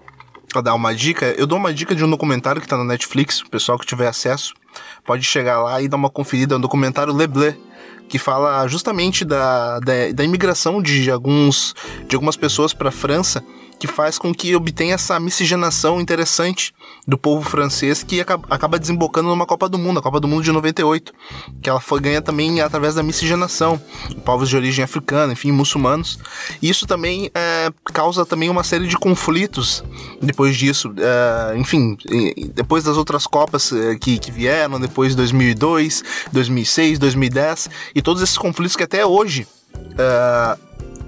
[0.54, 1.34] a dar uma dica.
[1.36, 4.08] Eu dou uma dica de um documentário que está na Netflix, o pessoal que tiver
[4.08, 4.54] acesso
[5.04, 7.54] pode chegar lá e dar uma conferida, é um documentário Le Bleu,
[8.08, 11.74] que fala justamente da, da, da imigração de, alguns,
[12.06, 13.42] de algumas pessoas para a França
[13.78, 16.74] que faz com que obtenha essa miscigenação interessante
[17.06, 20.52] do povo francês que acaba desembocando numa Copa do Mundo, a Copa do Mundo de
[20.52, 21.12] 98,
[21.62, 23.80] que ela foi ganha também através da miscigenação,
[24.24, 26.18] povos de origem africana, enfim, muçulmanos.
[26.60, 29.84] E isso também é, causa também uma série de conflitos
[30.20, 31.96] depois disso, é, enfim,
[32.54, 36.02] depois das outras Copas é, que, que vieram, depois de 2002,
[36.32, 39.46] 2006, 2010 e todos esses conflitos que até hoje
[39.92, 40.58] uh,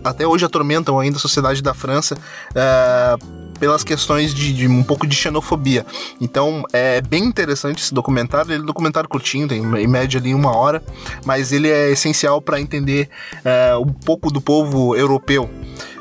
[0.03, 5.07] até hoje atormentam ainda a sociedade da França uh, pelas questões de, de, um pouco
[5.07, 5.85] de xenofobia.
[6.21, 8.51] Então é bem interessante esse documentário.
[8.51, 10.83] Ele é um documentário curtinho, tem em média ali uma hora,
[11.25, 13.11] mas ele é essencial para entender
[13.45, 15.49] uh, um pouco do povo europeu,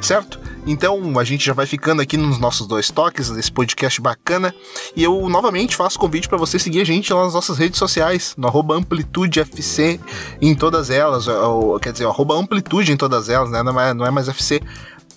[0.01, 0.39] certo?
[0.69, 4.53] Então a gente já vai ficando aqui nos nossos dois toques desse podcast bacana.
[4.95, 8.35] E eu novamente faço convite para você seguir a gente lá nas nossas redes sociais,
[8.37, 9.99] no arroba AmplitudeFC
[10.39, 13.63] em todas elas, ou, quer dizer, arroba Amplitude em todas elas, né?
[13.63, 14.61] Não é, não é mais FC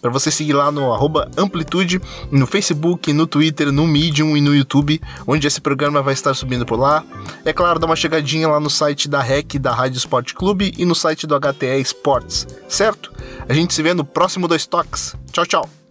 [0.02, 0.92] para você seguir lá no
[1.38, 2.00] Amplitude,
[2.30, 6.66] no Facebook, no Twitter, no Medium e no YouTube, onde esse programa vai estar subindo
[6.66, 7.04] por lá.
[7.44, 10.84] É claro, dá uma chegadinha lá no site da REC da Rádio Sport Clube e
[10.84, 13.12] no site do HTE Esportes, certo?
[13.48, 15.14] A gente se vê no próximo Dois Toques.
[15.32, 15.81] Tchau, tchau!